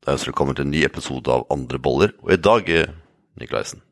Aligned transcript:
Da 0.00 0.14
ønsker 0.14 0.30
velkommen 0.30 0.56
til 0.56 0.64
en 0.64 0.70
ny 0.72 0.80
episode 0.86 1.28
av 1.28 1.42
Andre 1.52 1.76
boller. 1.82 2.14
Og 2.24 2.32
i 2.32 2.40
dag, 2.40 2.68
eh, 2.72 2.86
Nikolaisen, 3.36 3.82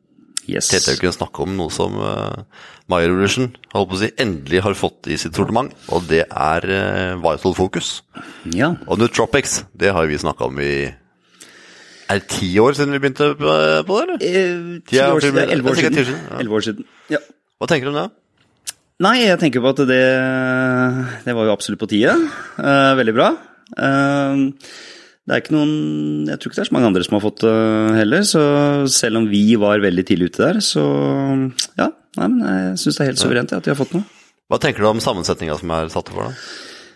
Yes. 0.49 0.69
tenkte 0.71 0.95
jeg 0.95 0.99
kunne 1.03 1.13
snakke 1.13 1.43
om 1.43 1.51
noe 1.55 1.69
som 1.69 1.93
uh, 1.93 2.41
å 2.89 3.97
si, 3.99 4.09
endelig 4.17 4.63
har 4.65 4.73
fått 4.73 5.05
i 5.05 5.17
sitt 5.21 5.35
sortiment, 5.37 5.69
og 5.93 6.07
det 6.09 6.23
er 6.25 6.65
uh, 6.65 7.21
Vital 7.21 7.53
Focus. 7.53 8.01
Ja. 8.49 8.71
Og 8.87 8.97
Nootropics, 8.97 9.65
det 9.77 9.93
har 9.93 10.07
vi 10.07 10.17
snakka 10.17 10.47
om 10.49 10.57
i 10.57 10.89
Er 12.09 12.17
det 12.17 12.27
ti 12.27 12.57
år 12.57 12.73
siden 12.73 12.97
vi 12.97 13.03
begynte 13.03 13.35
på, 13.37 13.45
det, 13.45 13.85
eller? 13.85 14.17
Eh, 14.17 14.81
ti 14.89 14.97
år 14.97 15.21
siden. 15.21 15.35
det 15.35 15.43
er 15.43 15.53
Elleve 15.53 15.69
år 15.69 15.77
år 15.77 15.77
siden, 15.77 16.17
ja. 16.25 16.49
År 16.49 16.61
siden. 16.65 16.85
Ja. 17.13 17.19
Hva 17.61 17.67
tenker 17.69 17.85
du 17.85 17.93
om 17.93 18.01
det? 18.01 18.09
Nei, 19.05 19.17
jeg 19.27 19.37
tenker 19.37 19.61
på 19.61 19.69
at 19.77 19.85
det, 19.85 20.05
det 21.29 21.35
var 21.37 21.45
jo 21.45 21.53
absolutt 21.53 21.79
på 21.85 21.93
tide. 21.93 22.17
Uh, 22.57 22.97
veldig 22.97 23.13
bra. 23.13 23.35
Eh, 23.77 24.47
det 25.29 25.35
er 25.35 25.41
ikke 25.43 25.53
noen 25.53 26.25
Jeg 26.25 26.39
tror 26.41 26.49
ikke 26.49 26.57
det 26.57 26.63
er 26.63 26.69
så 26.71 26.73
mange 26.73 26.87
andre 26.89 27.03
som 27.05 27.13
har 27.19 27.21
fått 27.21 27.43
det 27.45 27.51
heller, 27.99 28.23
så 28.25 28.41
selv 28.89 29.19
om 29.21 29.27
vi 29.29 29.43
var 29.61 29.77
veldig 29.83 30.01
tidlig 30.09 30.31
ute 30.31 30.41
der, 30.41 30.57
så 30.65 30.81
ja. 31.77 31.91
Nei, 32.17 32.25
men 32.33 32.41
jeg 32.41 32.79
syns 32.81 32.97
det 32.97 33.03
er 33.05 33.09
helt 33.11 33.21
suverent 33.21 33.51
ja, 33.53 33.59
at 33.61 33.65
de 33.67 33.71
har 33.71 33.77
fått 33.77 33.93
noe. 33.93 34.01
Hva 34.49 34.57
tenker 34.57 34.81
du 34.81 34.87
om 34.89 34.97
sammensetninga 35.03 35.53
som 35.59 35.69
er 35.75 35.91
satt 35.93 36.09
opp 36.09 36.15
for? 36.17 36.25
da? 36.25 36.31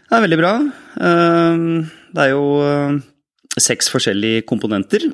Det 0.10 0.16
er 0.18 0.26
veldig 0.26 0.40
bra. 0.42 0.54
Eh, 1.10 1.54
Det 2.18 2.22
er 2.26 2.32
jo 2.34 2.44
eh, 2.66 2.98
seks 3.62 3.94
forskjellige 3.94 4.42
komponenter, 4.50 5.06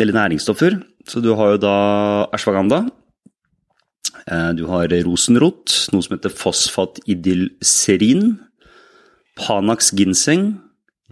eller 0.00 0.12
næringsstoffer. 0.18 0.72
Så 1.06 1.22
du 1.22 1.30
har 1.38 1.48
jo 1.54 1.58
da 1.62 1.76
ashwagandha. 2.34 2.80
Eh, 4.26 4.50
Du 4.58 4.66
har 4.66 4.90
rosenrot, 5.06 5.86
noe 5.94 6.02
som 6.02 6.16
heter 6.18 6.34
fosfatidylserin. 6.34 8.34
Panax 9.38 9.92
ginseng, 9.96 10.58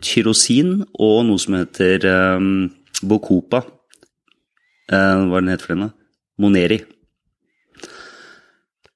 tyrosin 0.04 0.82
og 0.94 1.24
noe 1.28 1.40
som 1.42 1.58
heter 1.58 2.04
um, 2.38 2.68
bocopa. 3.02 3.64
Uh, 4.88 5.26
hva 5.28 5.38
er 5.38 5.44
den 5.44 5.52
heter 5.52 5.66
for 5.66 5.74
den, 5.74 5.88
da? 5.88 5.94
Moneri. 6.38 6.78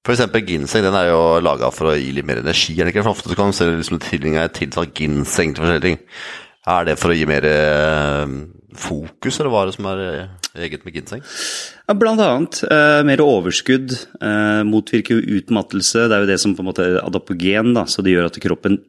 For 0.03 0.17
eksempel 0.17 0.43
ginseng, 0.43 0.83
den 0.83 0.97
er 0.99 1.13
jo 1.13 1.21
laga 1.43 1.69
for 1.71 1.93
å 1.93 1.99
gi 1.99 2.11
litt 2.15 2.27
mer 2.27 2.41
energi, 2.43 2.75
er 2.75 2.89
det 2.89 2.95
ikke? 2.95 3.05
For 3.07 3.15
ofte 3.15 3.31
så 3.31 3.39
kan 3.39 3.53
du 3.53 3.55
se 3.55 3.69
liksom 3.71 4.01
tilhenger 4.03 4.51
tilsatt 4.51 4.97
ginseng 4.99 5.53
til 5.55 5.63
forskjellige 5.63 5.85
ting. 5.85 6.01
Er 6.73 6.89
det 6.89 6.97
for 6.99 7.11
å 7.11 7.15
gi 7.15 7.27
mer 7.27 7.47
eh, 7.47 8.35
fokus, 8.79 9.39
eller 9.39 9.53
hva 9.53 9.63
er 9.63 9.71
det 9.71 9.77
som 9.77 9.89
er 9.93 10.03
eh, 10.09 10.33
eget 10.67 10.83
med 10.87 10.99
ginseng? 10.99 11.23
Ja, 11.87 11.95
blant 11.99 12.23
annet. 12.23 12.65
Eh, 12.67 13.03
mer 13.07 13.23
overskudd. 13.23 13.95
Eh, 14.19 14.63
motvirker 14.67 15.23
utmattelse. 15.39 16.09
Det 16.11 16.19
er 16.19 16.27
jo 16.27 16.31
det 16.33 16.41
som 16.43 16.55
på 16.59 16.63
en 16.65 16.71
måte 16.73 16.87
er 16.89 16.99
adapogen, 17.03 17.71
da, 17.79 17.87
så 17.87 18.03
det 18.03 18.17
gjør 18.17 18.31
at 18.31 18.43
kroppen 18.43 18.81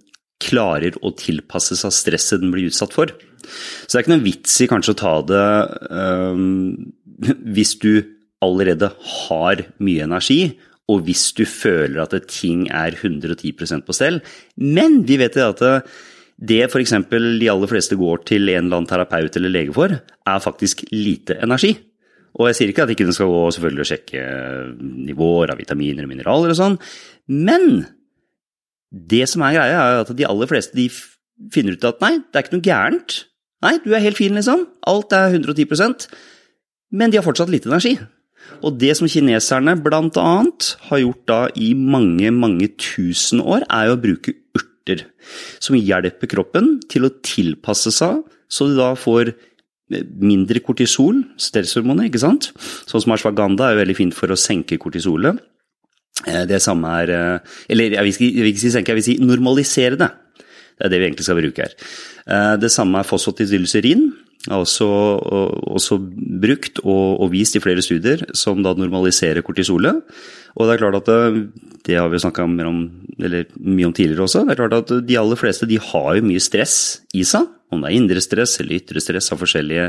klarer 0.44 0.98
å 1.02 1.14
tilpasse 1.18 1.78
seg 1.80 1.96
stresset 1.96 2.44
den 2.44 2.54
blir 2.54 2.70
utsatt 2.70 2.96
for. 2.96 3.14
Så 3.14 3.92
det 3.92 4.00
er 4.00 4.06
ikke 4.06 4.14
noen 4.16 4.28
vits 4.28 4.60
i 4.64 4.70
kanskje 4.72 4.96
å 4.96 5.00
ta 5.00 5.14
det 5.28 5.48
um, 5.92 6.76
hvis 7.56 7.76
du 7.82 7.94
allerede 8.44 8.90
har 9.28 9.64
mye 9.84 10.06
energi, 10.06 10.42
og 10.92 11.06
hvis 11.08 11.30
du 11.38 11.46
føler 11.48 12.02
at 12.04 12.16
ting 12.28 12.66
er 12.68 12.98
110% 12.98 13.86
på 13.88 13.96
stell. 13.96 14.20
Men 14.60 15.02
vi 15.08 15.16
vet 15.22 15.38
jo 15.40 15.48
at 15.54 15.64
det, 15.64 15.78
det 16.36 16.60
f.eks. 16.68 16.96
de 17.08 17.50
aller 17.54 17.72
fleste 17.72 17.96
går 18.00 18.26
til 18.28 18.50
en 18.52 18.66
eller 18.66 18.82
annen 18.82 18.90
terapeut 18.90 19.40
eller 19.40 19.54
lege 19.54 19.76
for, 19.76 19.96
er 19.96 20.44
faktisk 20.44 20.84
lite 20.92 21.40
energi. 21.40 21.72
Og 22.34 22.50
jeg 22.50 22.58
sier 22.58 22.72
ikke 22.74 22.88
at 22.88 22.92
ikke 22.94 23.06
den 23.08 23.16
skal 23.16 23.30
gå 23.30 23.42
selvfølgelig 23.56 23.84
og 23.84 23.90
sjekke 23.92 24.22
nivåer 25.08 25.54
av 25.54 25.60
vitaminer 25.62 26.06
og 26.06 26.12
mineraler 26.12 26.54
og 26.54 26.58
sånn, 26.58 26.80
men 27.30 27.86
det 28.94 29.26
som 29.32 29.42
er 29.46 29.58
greia, 29.58 29.82
er 29.82 30.04
at 30.04 30.14
de 30.16 30.28
aller 30.30 30.50
fleste 30.50 30.78
de 30.78 30.88
finner 31.54 31.76
ut 31.76 31.88
at 31.90 32.02
nei, 32.04 32.18
det 32.22 32.40
er 32.40 32.46
ikke 32.46 32.58
noe 32.58 32.68
gærent. 32.68 33.16
Nei, 33.64 33.78
du 33.82 33.94
er 33.96 34.04
helt 34.04 34.20
fin, 34.20 34.36
liksom. 34.38 34.68
Alt 34.92 35.16
er 35.18 35.34
110% 35.34 36.08
men 36.94 37.12
de 37.12 37.20
har 37.20 37.26
fortsatt 37.26 37.52
lite 37.52 37.70
energi. 37.72 37.96
Og 38.64 38.78
det 38.80 38.94
som 39.00 39.10
kineserne 39.10 39.76
blant 39.82 40.18
annet 40.20 40.74
har 40.90 41.02
gjort 41.02 41.24
da 41.30 41.40
i 41.58 41.72
mange, 41.74 42.30
mange 42.36 42.70
tusen 42.80 43.42
år, 43.42 43.66
er 43.72 43.90
jo 43.90 43.96
å 43.98 44.04
bruke 44.04 44.36
urter. 44.54 45.08
Som 45.64 45.80
hjelper 45.80 46.30
kroppen 46.30 46.76
til 46.92 47.08
å 47.08 47.14
tilpasse 47.26 47.94
seg, 47.96 48.22
så 48.52 48.70
du 48.70 48.78
da 48.78 48.92
får 49.00 49.34
mindre 50.24 50.62
kortisol, 50.64 51.22
stresshormonet, 51.42 52.10
ikke 52.10 52.22
sant? 52.22 52.52
Sånn 52.90 53.04
som 53.04 53.16
ashwagandha 53.16 53.68
er 53.68 53.76
jo 53.76 53.82
veldig 53.84 53.98
fint 53.98 54.16
for 54.18 54.32
å 54.32 54.40
senke 54.40 54.80
kortisolet. 54.82 55.42
Eh, 56.28 56.46
Det 56.50 56.62
samme 56.62 56.90
er 57.04 57.10
eh, 57.14 57.40
Eller 57.70 57.98
jeg 57.98 58.04
vil 58.04 58.14
ikke, 58.14 58.30
jeg 58.30 58.44
vil 58.44 58.52
ikke 58.54 58.66
si 58.66 58.74
senke, 58.74 58.94
jeg 58.94 59.02
vil 59.02 59.08
si 59.10 59.18
normalisere 59.22 60.00
det. 60.00 60.12
Det 60.74 60.88
er 60.88 60.90
det 60.90 61.00
vi 61.00 61.08
egentlig 61.08 61.26
skal 61.28 61.40
bruke 61.40 61.66
her. 61.66 61.74
Eh, 62.28 62.56
Det 62.58 62.72
samme 62.72 63.00
er 63.00 63.08
fosfatidylserin. 63.08 64.12
Er 64.52 64.60
også, 64.60 64.84
også 65.72 65.96
brukt 66.44 66.82
og, 66.84 67.22
og 67.24 67.30
vist 67.32 67.56
i 67.56 67.62
flere 67.64 67.80
studier 67.80 68.26
som 68.36 68.60
da 68.60 68.74
normaliserer 68.76 69.40
kortisolet. 69.42 70.02
Og 70.58 70.68
det 70.68 70.74
er 70.74 70.82
klart 70.82 70.98
at 71.00 71.08
det, 71.08 71.46
det 71.88 71.96
har 71.96 72.10
vi 72.12 72.20
snakka 72.20 72.44
mye 72.52 72.68
om 73.88 73.94
tidligere 73.96 74.26
også. 74.26 74.44
Det 74.44 74.52
er 74.52 74.60
klart 74.60 74.76
at 74.82 74.92
de 75.08 75.18
aller 75.22 75.40
fleste 75.40 75.70
de 75.70 75.80
har 75.80 76.18
jo 76.20 76.26
mye 76.28 76.44
stress 76.44 76.76
i 77.16 77.24
seg. 77.24 77.48
Om 77.72 77.86
det 77.86 77.90
er 77.94 77.98
indre 78.02 78.22
stress 78.22 78.60
eller 78.60 78.82
ytre 78.82 79.02
stress 79.02 79.32
av 79.32 79.40
forskjellige 79.40 79.88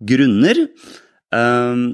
grunner. 0.00 0.64
Um, 1.34 1.84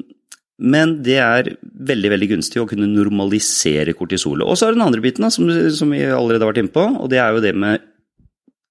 men 0.61 0.99
det 1.07 1.17
er 1.25 1.49
veldig 1.91 2.11
veldig 2.13 2.29
gunstig 2.35 2.61
å 2.63 2.67
kunne 2.69 2.89
normalisere 2.91 3.95
kortisolet. 3.97 4.45
Og 4.45 4.59
så 4.61 4.67
er 4.69 4.75
det 4.75 4.81
den 4.81 4.87
andre 4.87 5.03
biten 5.05 5.25
da, 5.25 5.31
som, 5.33 5.49
som 5.73 5.91
vi 5.95 6.03
allerede 6.05 6.45
har 6.45 6.53
vært 6.53 6.63
inne 6.65 6.75
på, 6.75 6.85
og 7.01 7.09
det 7.13 7.21
er 7.23 7.33
jo 7.37 7.43
det 7.45 7.55
med 7.57 7.81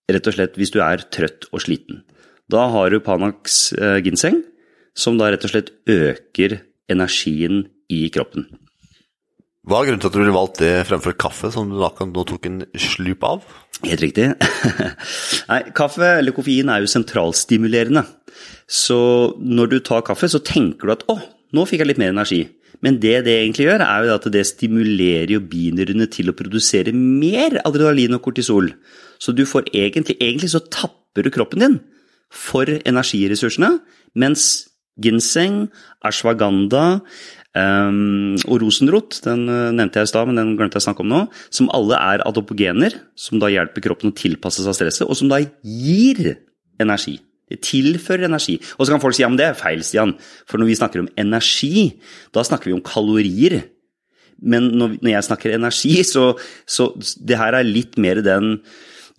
rett 0.10 0.30
og 0.30 0.36
slett 0.38 0.56
hvis 0.58 0.72
du 0.74 0.80
er 0.86 1.02
trøtt 1.14 1.50
og 1.54 1.62
sliten. 1.66 2.04
Da 2.50 2.68
har 2.74 2.90
du 2.90 3.00
Panax 3.06 3.60
eh, 3.78 4.00
ginseng, 4.06 4.40
som 4.98 5.20
da 5.20 5.30
rett 5.34 5.46
og 5.46 5.52
slett 5.54 5.74
øker 5.90 6.60
energien 6.90 7.68
i 7.94 8.08
kroppen. 8.14 8.48
Hva 9.70 9.82
er 9.84 9.90
grunnen 9.90 10.02
til 10.02 10.10
at 10.10 10.16
du 10.16 10.22
ville 10.24 10.34
valgt 10.34 10.62
det 10.64 10.72
fremfor 10.90 11.14
kaffe, 11.20 11.52
som 11.54 11.70
du 11.70 11.76
da 11.78 11.90
kan- 11.94 12.10
nå 12.14 12.24
tok 12.26 12.48
en 12.50 12.62
slup 12.80 13.26
av? 13.28 13.44
Helt 13.86 14.02
riktig. 14.02 14.32
Nei, 15.52 15.60
kaffe 15.78 16.08
eller 16.20 16.34
koffein 16.36 16.72
er 16.74 16.82
jo 16.82 16.90
sentralstimulerende. 16.90 18.02
Så 18.70 18.98
når 19.38 19.70
du 19.74 19.78
tar 19.86 20.02
kaffe, 20.08 20.30
så 20.32 20.42
tenker 20.42 20.90
du 20.90 20.96
at 20.96 21.06
'å, 21.08 21.20
nå 21.56 21.66
fikk 21.68 21.84
jeg 21.84 21.92
litt 21.92 22.02
mer 22.02 22.14
energi'. 22.14 22.48
Men 22.82 23.00
det 23.00 23.26
det 23.26 23.36
egentlig 23.36 23.68
gjør, 23.68 23.84
er 23.84 24.08
jo 24.08 24.16
at 24.16 24.26
det 24.32 24.46
stimulerer 24.48 25.34
jo 25.34 25.44
binyrene 25.44 26.08
til 26.08 26.32
å 26.32 26.38
produsere 26.38 26.94
mer 26.96 27.60
adrenalin 27.66 28.16
og 28.16 28.24
kortisol. 28.24 28.72
Så 29.20 29.36
du 29.36 29.44
får 29.46 29.68
egentlig 29.74 30.16
Egentlig 30.22 30.52
så 30.52 30.64
tapper 30.64 31.24
du 31.24 31.30
kroppen 31.30 31.60
din 31.60 31.80
for 32.32 32.64
energiressursene, 32.64 33.80
mens 34.16 34.70
ginseng, 35.02 35.70
ashwagandha 36.06 37.02
um, 37.58 38.36
og 38.46 38.60
rosenrot, 38.62 39.18
den 39.26 39.48
uh, 39.50 39.72
nevnte 39.74 40.00
jeg 40.00 40.10
i 40.10 40.12
stad, 40.12 40.30
men 40.30 40.38
den 40.38 40.52
glemte 40.60 40.78
jeg 40.78 40.84
å 40.84 40.88
snakke 40.90 41.02
om 41.02 41.10
nå, 41.10 41.24
som 41.50 41.72
alle 41.74 41.98
er 41.98 42.24
adopogener, 42.28 43.00
som 43.18 43.42
da 43.42 43.50
hjelper 43.50 43.88
kroppen 43.88 44.14
å 44.14 44.18
tilpasse 44.18 44.62
seg 44.62 44.78
stresset, 44.78 45.08
og 45.08 45.18
som 45.18 45.32
da 45.32 45.42
gir 45.42 46.36
energi. 46.80 47.18
Det 47.50 47.62
tilfører 47.66 48.28
energi. 48.28 48.60
Og 48.78 48.86
så 48.86 48.94
kan 48.94 49.02
folk 49.02 49.18
si 49.18 49.24
ja, 49.24 49.30
men 49.32 49.40
det 49.40 49.48
er 49.50 49.58
feil, 49.58 49.82
Stian. 49.86 50.14
For 50.50 50.62
når 50.62 50.70
vi 50.70 50.78
snakker 50.80 51.04
om 51.04 51.10
energi, 51.20 51.90
da 52.36 52.46
snakker 52.46 52.70
vi 52.70 52.78
om 52.78 52.86
kalorier. 52.86 53.64
Men 54.40 54.70
når, 54.80 55.00
jeg 55.04 55.26
snakker 55.28 55.56
energi, 55.56 55.98
så, 56.08 56.32
så 56.70 56.92
det 57.20 57.40
her 57.40 57.58
er 57.58 57.68
litt 57.68 58.00
mer 58.00 58.22
den 58.24 58.60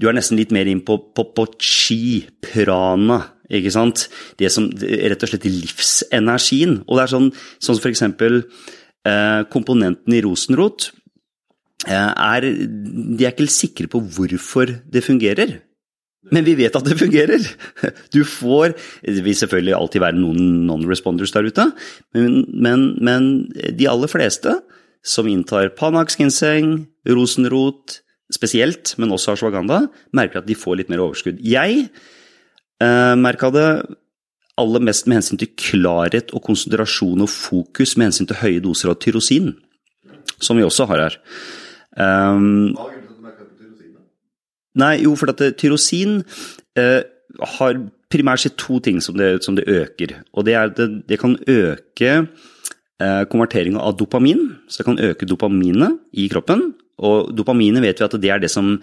Du 0.00 0.06
er 0.08 0.16
nesten 0.16 0.38
litt 0.38 0.52
mer 0.54 0.64
inn 0.70 0.80
på, 0.80 0.96
på, 1.12 1.26
på 1.36 1.44
chi, 1.60 2.22
prana, 2.40 3.18
ikke 3.52 3.72
sant? 3.74 4.06
Det 4.40 4.48
som 4.48 4.70
rett 4.72 5.26
og 5.26 5.28
slett 5.28 5.44
livsenergien. 5.44 6.78
Og 6.86 6.96
det 6.96 7.02
er 7.04 7.12
sånn, 7.12 7.28
sånn 7.58 7.76
som 7.76 7.82
for 7.82 7.92
eksempel 7.92 8.38
eh, 8.40 9.42
komponenten 9.52 10.16
i 10.16 10.22
rosenrot 10.24 10.88
eh, 11.84 11.92
er 12.14 12.46
De 12.48 13.26
er 13.26 13.34
ikke 13.34 13.50
sikre 13.52 13.90
på 13.92 14.00
hvorfor 14.00 14.72
det 14.88 15.04
fungerer. 15.04 15.58
Men 16.28 16.44
vi 16.44 16.52
vet 16.58 16.74
at 16.76 16.84
det 16.84 16.98
fungerer. 17.00 17.46
Du 18.14 18.20
får 18.28 18.74
Det 19.00 19.22
vil 19.24 19.36
selvfølgelig 19.36 19.76
alltid 19.76 20.02
være 20.04 20.20
noen 20.20 20.66
non-responders 20.68 21.32
der 21.32 21.48
ute, 21.48 21.70
men, 22.14 22.44
men, 22.52 22.84
men 23.00 23.30
de 23.48 23.88
aller 23.88 24.10
fleste 24.10 24.58
som 25.00 25.28
inntar 25.30 25.70
Panax 25.78 26.18
ginseng, 26.20 26.84
rosenrot 27.08 28.02
spesielt, 28.30 28.92
men 29.00 29.12
også 29.14 29.34
ashwagandha, 29.34 29.86
merker 30.12 30.42
at 30.42 30.48
de 30.48 30.58
får 30.58 30.76
litt 30.80 30.92
mer 30.92 31.02
overskudd. 31.02 31.40
Jeg 31.40 31.86
eh, 31.88 33.14
merka 33.18 33.50
det 33.54 33.70
aller 34.60 34.84
mest 34.84 35.08
med 35.08 35.20
hensyn 35.20 35.40
til 35.40 35.50
klarhet 35.58 36.34
og 36.36 36.44
konsentrasjon 36.44 37.24
og 37.24 37.32
fokus 37.32 37.96
med 37.96 38.10
hensyn 38.10 38.28
til 38.28 38.40
høye 38.42 38.62
doser 38.64 38.92
av 38.92 39.00
tyrosin, 39.02 39.54
som 40.38 40.60
vi 40.60 40.66
også 40.66 40.86
har 40.90 41.04
her. 41.06 41.18
Um, 41.96 42.76
Nei, 44.78 45.00
jo, 45.02 45.16
for 45.18 45.32
at 45.32 45.42
tyrosin 45.58 46.20
eh, 46.78 47.00
har 47.56 47.80
primært 48.10 48.44
sett 48.44 48.58
to 48.60 48.78
ting 48.82 49.00
som 49.02 49.16
det, 49.18 49.40
som 49.44 49.56
det 49.58 49.66
øker. 49.70 50.20
Og 50.34 50.46
det 50.46 50.54
er 50.54 50.68
at 50.68 50.76
det, 50.78 50.88
det 51.10 51.18
kan 51.22 51.38
øke 51.38 52.10
eh, 52.20 53.22
konverteringa 53.30 53.82
av 53.82 53.96
dopamin. 53.98 54.44
Så 54.68 54.82
det 54.82 54.88
kan 54.90 55.02
øke 55.10 55.28
dopaminet 55.28 55.98
i 56.12 56.28
kroppen. 56.30 56.72
Og 57.00 57.32
dopaminet 57.34 57.82
vet 57.82 58.00
vi 58.00 58.06
at 58.06 58.20
det 58.20 58.30
er 58.30 58.42
det 58.42 58.52
som 58.52 58.76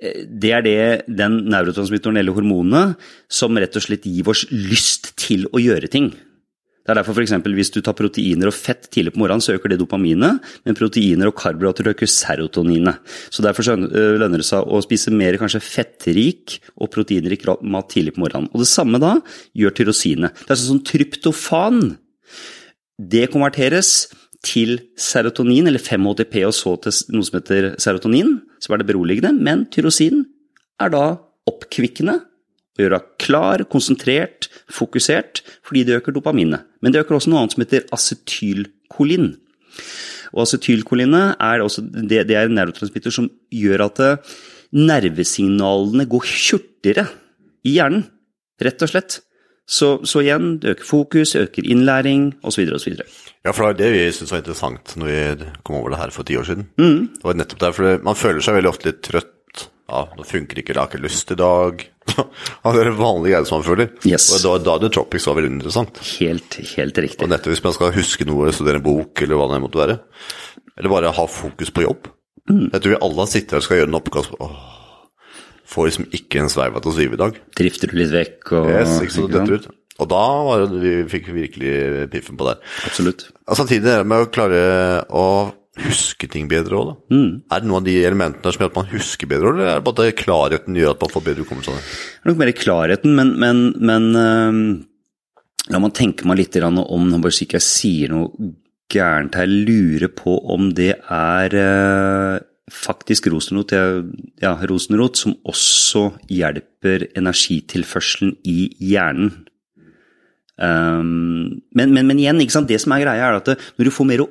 det 0.00 0.48
er 0.56 0.62
det, 0.64 0.76
den 1.12 1.42
neurotransmittoren 1.52 2.16
eller 2.16 2.32
hormonet 2.32 2.94
som 3.28 3.58
rett 3.60 3.74
og 3.76 3.84
slett 3.84 4.06
gir 4.08 4.30
oss 4.32 4.46
lyst 4.48 5.10
til 5.20 5.44
å 5.52 5.60
gjøre 5.60 5.90
ting. 5.92 6.08
Det 6.90 6.96
er 6.96 7.04
derfor 7.04 7.14
f.eks. 7.14 7.36
hvis 7.54 7.68
du 7.70 7.76
tar 7.86 7.94
proteiner 7.94 8.48
og 8.50 8.54
fett 8.56 8.88
tidlig 8.90 9.12
på 9.14 9.20
morgenen, 9.22 9.42
så 9.44 9.54
øker 9.54 9.70
det 9.70 9.76
dopaminet, 9.78 10.40
men 10.66 10.74
proteiner 10.74 11.28
og 11.30 11.36
karbohydrater 11.38 11.92
øker 11.92 12.08
serotoninet. 12.10 12.98
Så 13.30 13.44
derfor 13.46 13.62
lønner 13.78 14.42
det 14.42 14.46
seg 14.48 14.66
å 14.66 14.80
spise 14.82 15.12
mer 15.14 15.38
kanskje 15.38 15.60
fettrik 15.62 16.56
og 16.74 16.90
proteinrik 16.90 17.46
mat 17.62 17.92
tidlig 17.94 18.16
på 18.16 18.24
morgenen. 18.24 18.50
Og 18.50 18.64
det 18.64 18.66
samme 18.72 18.98
da 18.98 19.12
gjør 19.54 19.76
tyrosinet. 19.78 20.34
Det 20.42 20.50
er 20.50 20.58
sånn 20.58 20.80
som 20.80 20.82
tryptofan. 20.90 21.78
Det 22.98 23.28
konverteres 23.30 24.08
til 24.42 24.80
serotonin, 24.98 25.70
eller 25.70 25.78
5-HTP, 25.78 26.40
og 26.48 26.56
så 26.58 26.74
til 26.82 27.14
noe 27.14 27.28
som 27.28 27.38
heter 27.38 27.70
serotonin, 27.78 28.40
som 28.58 28.74
er 28.74 28.82
det 28.82 28.90
beroligende, 28.90 29.30
men 29.38 29.68
tyrosin 29.70 30.24
er 30.82 30.90
da 30.90 31.04
oppkvikkende 31.46 32.18
gjør 32.82 32.96
deg 32.96 33.06
klar, 33.22 33.64
konsentrert, 33.72 34.50
fokusert, 34.72 35.42
fordi 35.66 35.84
det 35.88 36.00
øker 36.00 36.16
dopaminet. 36.16 36.66
Men 36.80 36.92
det 36.92 37.04
øker 37.04 37.18
også 37.18 37.32
noe 37.32 37.44
annet 37.44 37.56
som 37.56 37.64
heter 37.64 37.86
acetylkolin. 37.94 39.32
Og 40.34 40.44
acetylkolinet 40.44 41.40
er, 41.42 41.64
også, 41.64 41.84
det, 41.84 42.24
det 42.28 42.36
er 42.38 42.48
en 42.48 42.56
neurotransmitter 42.58 43.14
som 43.14 43.30
gjør 43.54 43.86
at 43.88 44.04
eh, 44.04 44.36
nervesignalene 44.76 46.06
går 46.10 46.28
hurtigere 46.28 47.08
i 47.66 47.76
hjernen, 47.78 48.06
rett 48.62 48.86
og 48.86 48.92
slett. 48.92 49.18
Så, 49.70 50.00
så 50.02 50.22
igjen, 50.24 50.56
det 50.58 50.72
øker 50.74 50.86
fokus, 50.86 51.36
øker 51.38 51.66
innlæring 51.70 52.32
osv. 52.42 52.64
osv. 52.74 52.96
Ja, 53.46 53.52
for 53.54 53.70
det 53.70 53.70
er 53.70 53.78
det 53.78 53.90
vi 53.94 54.06
syntes 54.10 54.32
var 54.34 54.40
interessant 54.42 54.94
når 54.98 55.10
vi 55.10 55.50
kom 55.66 55.76
over 55.78 55.94
det 55.94 56.00
her 56.00 56.14
for 56.14 56.26
ti 56.26 56.38
år 56.40 56.48
siden. 56.48 56.66
Mm. 56.80 57.04
Det 57.14 57.28
var 57.28 57.38
nettopp 57.38 57.62
derfor 57.62 58.00
Man 58.02 58.18
føler 58.18 58.42
seg 58.42 58.58
veldig 58.58 58.72
ofte 58.72 58.90
litt 58.90 58.98
trøtt. 59.06 59.30
Ja, 59.90 60.04
nå 60.14 60.24
funker 60.26 60.60
ikke, 60.60 60.74
jeg 60.74 60.78
har 60.78 60.90
ikke 60.90 61.02
lyst 61.02 61.32
i 61.34 61.36
dag. 61.38 61.82
det 62.14 62.82
er 62.84 62.90
vanlige 62.94 63.34
greier 63.34 63.48
som 63.48 63.58
man 63.58 63.66
føler. 63.66 63.90
Yes. 64.06 64.28
Og 64.36 64.44
da, 64.44 64.54
da 64.68 64.76
The 64.84 64.90
Tropics 64.94 65.26
var 65.26 65.38
veldig 65.40 65.52
interessant. 65.56 65.98
Helt, 66.20 66.58
helt 66.76 67.00
riktig. 67.02 67.24
Og 67.26 67.32
nettopp 67.32 67.54
hvis 67.54 67.64
man 67.66 67.74
skal 67.76 67.94
huske 67.96 68.26
noe, 68.28 68.52
studere 68.54 68.78
en 68.78 68.86
bok, 68.86 69.24
eller 69.24 69.40
hva 69.40 69.48
det 69.50 69.62
måtte 69.64 69.82
være. 69.82 69.98
Eller 70.78 70.92
bare 70.92 71.14
ha 71.16 71.26
fokus 71.30 71.74
på 71.74 71.84
jobb. 71.84 72.10
Mm. 72.50 72.68
Jeg 72.70 72.78
tror 72.78 72.94
vi 72.94 73.02
alle 73.08 73.26
sitter 73.30 73.56
her 73.56 73.62
og 73.62 73.66
skal 73.66 73.78
gjøre 73.78 73.90
en 73.90 73.98
oppgave 73.98 74.38
Åh, 74.42 74.54
Får 75.70 75.86
liksom 75.86 76.06
ikke 76.16 76.40
en 76.40 76.48
sveiv 76.50 76.78
til 76.80 76.90
å 76.90 76.94
svive 76.96 77.14
i 77.14 77.20
dag. 77.20 77.36
Drifter 77.60 77.92
du 77.92 77.98
litt 78.00 78.14
vekk 78.14 78.54
og 78.58 78.70
Yes, 78.72 78.96
ikke 79.04 79.14
så 79.14 79.26
detter 79.30 79.58
ut. 79.58 79.68
Og 80.00 80.08
da 80.08 80.22
var 80.46 80.64
det, 80.64 80.80
vi 80.80 80.92
fikk 81.12 81.28
virkelig 81.36 81.74
piffen 82.10 82.38
på 82.40 82.46
det. 82.48 82.56
Absolutt. 82.88 83.26
Og 83.44 83.58
samtidig 83.58 83.84
det 83.84 83.98
med 84.08 84.24
å 84.24 84.30
klare 84.32 84.62
å 85.12 85.24
huske 85.84 86.28
ting 86.30 86.48
bedre 86.50 86.78
òg, 86.78 86.90
da. 86.90 87.16
Mm. 87.16 87.30
Er 87.50 87.62
det 87.62 87.70
noen 87.70 87.80
av 87.80 87.88
de 87.88 87.96
elementene 88.04 88.52
som 88.52 88.64
gjør 88.64 88.70
at 88.72 88.78
man 88.80 88.90
husker 88.92 89.30
bedre, 89.30 89.52
eller 89.52 89.70
er 89.70 89.80
det 89.80 89.86
bare 89.88 90.10
at 90.10 90.20
klarheten 90.20 90.78
gjør 90.78 90.94
at 90.94 91.04
man 91.04 91.12
får 91.14 91.26
bedre 91.26 91.44
hukommelse? 91.46 91.76
Det 91.80 92.24
er 92.24 92.32
nok 92.32 92.40
mer 92.42 92.52
klarheten, 92.56 93.16
men, 93.18 93.32
men, 93.42 93.62
men 93.90 94.08
uh, 94.16 95.72
la 95.72 95.82
meg 95.82 95.96
tenke 95.98 96.28
meg 96.28 96.40
litt 96.42 96.60
om 96.64 97.10
bare 97.16 97.34
så 97.34 97.46
ikke 97.46 97.60
jeg 97.60 97.68
sier 97.68 98.14
noe 98.14 98.54
gærent 98.90 99.36
her, 99.38 99.46
lurer 99.46 100.10
på 100.10 100.34
om 100.50 100.72
det 100.74 100.92
er 100.98 101.54
uh, 101.54 102.40
faktisk 102.70 103.28
rosenrot, 103.30 103.74
ja, 104.42 104.54
rosenrot 104.70 105.18
som 105.18 105.36
også 105.48 106.08
hjelper 106.30 107.08
energitilførselen 107.18 108.36
i 108.48 108.70
hjernen. 108.90 109.32
Um, 110.60 111.62
men, 111.72 111.94
men, 111.94 112.04
men, 112.04 112.18
igjen, 112.20 112.40
det 112.68 112.80
som 112.82 112.92
er 112.92 113.04
greia, 113.06 113.30
er 113.30 113.38
at 113.38 113.48
når 113.78 113.88
du 113.88 113.94
får 113.94 114.08
mer 114.10 114.26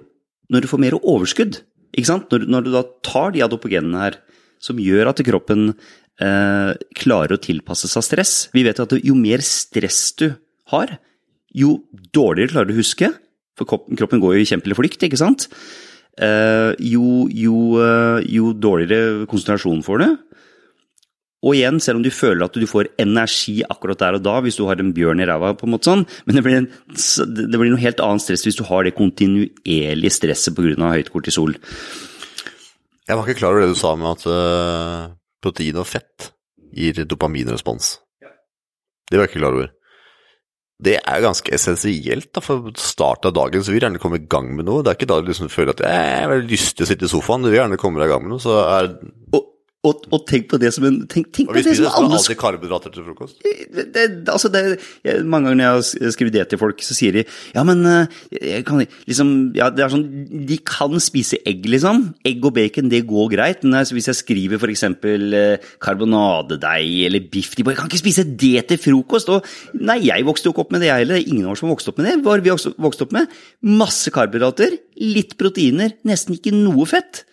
når 0.50 0.66
du 0.66 0.69
får 0.72 0.81
mer 0.81 0.98
overskudd, 1.00 1.62
når, 2.00 2.46
når, 2.46 2.66
du 2.66 2.72
da 2.74 2.84
tar 3.06 3.34
de 3.34 3.44
adopogenene 3.46 4.04
her, 4.04 4.19
som 4.62 4.80
gjør 4.81 5.12
at 5.12 5.22
kroppen 5.25 5.72
eh, 5.72 6.72
klarer 7.00 7.38
å 7.38 7.42
tilpasse 7.42 7.88
seg 7.90 8.04
stress 8.06 8.34
Vi 8.54 8.66
vet 8.68 8.80
at 8.84 8.92
jo 9.00 9.16
mer 9.16 9.44
stress 9.46 10.12
du 10.19 10.28
har, 10.74 10.98
jo 11.56 11.80
dårligere 12.13 12.54
klarer 12.54 12.69
du 12.69 12.75
å 12.75 12.81
huske. 12.81 13.10
For 13.57 13.66
kroppen 13.68 14.22
går 14.22 14.38
jo 14.38 14.44
i 14.44 14.50
kjempelig 14.51 14.78
flykt, 14.78 15.06
ikke 15.07 15.19
sant? 15.19 15.48
Eh, 16.19 16.75
jo, 16.92 17.25
jo, 17.31 17.80
eh, 17.81 18.28
jo 18.28 18.52
dårligere 18.54 19.25
konsentrasjon 19.31 19.81
får 19.86 20.04
du, 20.04 20.07
og 21.39 21.56
igjen, 21.56 21.80
selv 21.80 22.00
om 22.00 22.03
du 22.03 22.12
føler 22.12 22.44
at 22.44 22.57
du 22.57 22.65
får 22.68 22.89
energi 23.00 23.62
akkurat 23.63 24.01
der 24.01 24.18
og 24.18 24.25
da, 24.25 24.36
hvis 24.44 24.57
du 24.59 24.65
har 24.68 24.81
en 24.81 24.91
bjørn 24.95 25.24
i 25.24 25.27
ræva, 25.30 25.53
på 25.56 25.68
en 25.68 25.74
måte 25.75 25.88
sånn, 25.88 26.03
men 26.27 26.36
det 26.36 26.44
blir, 26.44 26.57
en, 26.59 26.68
det 27.47 27.56
blir 27.56 27.71
noe 27.71 27.80
helt 27.80 28.03
annet 28.03 28.25
stress 28.25 28.44
hvis 28.47 28.59
du 28.59 28.65
har 28.68 28.83
det 28.83 28.97
kontinuerlige 28.97 30.18
stresset 30.18 30.57
pga. 30.57 30.91
høyt 30.97 31.12
kortisol. 31.13 31.56
Jeg 33.07 33.18
var 33.18 33.24
ikke 33.24 33.39
klar 33.39 33.56
over 33.56 33.63
det 33.63 33.71
du 33.71 33.80
sa 33.80 33.95
med 33.97 34.12
at 34.12 34.27
uh, 34.27 35.15
protein 35.41 35.80
og 35.80 35.88
fett 35.88 36.31
gir 36.75 37.06
dopaminrespons. 37.07 37.95
Det 39.09 39.18
var 39.18 39.25
jeg 39.25 39.31
ikke 39.31 39.42
klar 39.42 39.56
over. 39.56 39.71
Det 40.80 40.95
er 41.00 41.24
ganske 41.24 41.51
essensielt 41.56 42.30
da, 42.35 42.44
for 42.44 42.69
start 42.80 43.25
av 43.27 43.33
dagen, 43.35 43.63
så 43.63 43.71
vil 43.71 43.81
du 43.81 43.88
gjerne 43.88 44.00
komme 44.03 44.19
i 44.19 44.27
gang 44.31 44.51
med 44.56 44.68
noe. 44.68 44.83
Det 44.83 44.92
er 44.92 45.00
ikke 45.00 45.09
da 45.12 45.21
du 45.24 45.31
liksom 45.31 45.50
føler 45.51 45.74
at 45.74 45.81
jeg 45.88 46.27
har 46.27 46.44
lyst 46.51 46.75
til 46.77 46.85
å 46.85 46.89
sitte 46.92 47.07
i 47.07 47.12
sofaen, 47.12 47.44
du 47.44 47.50
vil 47.50 47.62
gjerne 47.62 47.80
komme 47.80 48.00
deg 48.00 48.12
i 48.12 48.13
gang 48.13 48.27
med 48.27 48.35
noe. 48.35 48.44
så 48.44 48.59
er... 48.68 48.92
Og 49.35 49.47
og, 49.80 50.02
og, 50.12 50.26
tenk 50.28 50.50
på 50.52 50.58
det 50.60 50.74
som 50.76 50.84
en 50.90 50.96
tenk, 51.08 51.30
tenk 51.31 51.48
Og 51.48 51.56
vi 51.56 51.62
spiser 51.64 51.86
nesten 51.86 52.12
alltid 52.12 52.36
karbohydrater 52.42 52.92
til 52.92 53.06
frokost. 53.06 53.38
Det, 53.40 53.86
det, 53.96 54.02
altså 54.28 54.50
det, 54.52 54.64
jeg, 55.08 55.22
mange 55.24 55.48
ganger 55.48 55.56
når 55.56 55.64
jeg 55.64 56.10
har 56.10 56.16
skrevet 56.18 56.36
det 56.36 56.44
til 56.52 56.60
folk, 56.60 56.84
så 56.84 56.98
sier 56.98 57.16
de 57.16 57.24
ja, 57.56 57.64
men 57.64 57.86
eh, 57.88 58.58
kan, 58.68 58.81
liksom, 59.08 59.31
ja, 59.56 59.70
det 59.72 59.86
er 59.86 59.94
sånn, 59.94 60.04
De 60.50 60.58
kan 60.68 61.00
spise 61.00 61.40
egg, 61.48 61.64
liksom. 61.72 62.10
Egg 62.28 62.44
og 62.44 62.58
bacon, 62.58 62.92
det 62.92 63.06
går 63.08 63.31
greit. 63.38 63.64
Men 63.64 63.80
altså, 63.80 63.96
hvis 63.96 64.10
jeg 64.12 64.20
skriver 64.20 64.60
f.eks. 64.60 64.84
Eh, 64.90 65.72
karbonadedeig 65.80 67.00
eller 67.08 67.31
biff 67.31 67.56
De 67.56 67.64
bare 67.64 67.80
kan 67.80 67.88
ikke 67.88 68.02
spise 68.04 68.28
det 68.28 68.68
til 68.74 68.84
frokost! 68.84 69.31
Og 69.31 69.80
nei, 69.80 70.02
jeg 70.10 70.28
vokste 70.28 70.50
jo 70.52 70.56
ikke 70.58 70.68
opp 70.68 70.76
med 70.76 70.84
det, 70.84 70.92
jeg 70.92 71.06
heller. 71.06 71.24
Ingen 71.24 71.48
av 71.48 71.56
oss 71.56 71.64
som 71.64 71.72
vokste 71.72 71.94
opp 71.94 72.04
med 72.04 72.12
det. 72.12 72.20
Hva 72.26 72.36
har 72.36 72.44
vi 72.44 72.52
vokst 72.52 73.08
opp 73.08 73.16
med? 73.16 73.31
Masse 73.64 74.12
karbohydrater, 74.12 74.76
litt 75.08 75.40
proteiner, 75.40 75.96
nesten 76.04 76.36
ikke 76.36 76.58
noe 76.58 76.84
fett. 76.90 77.24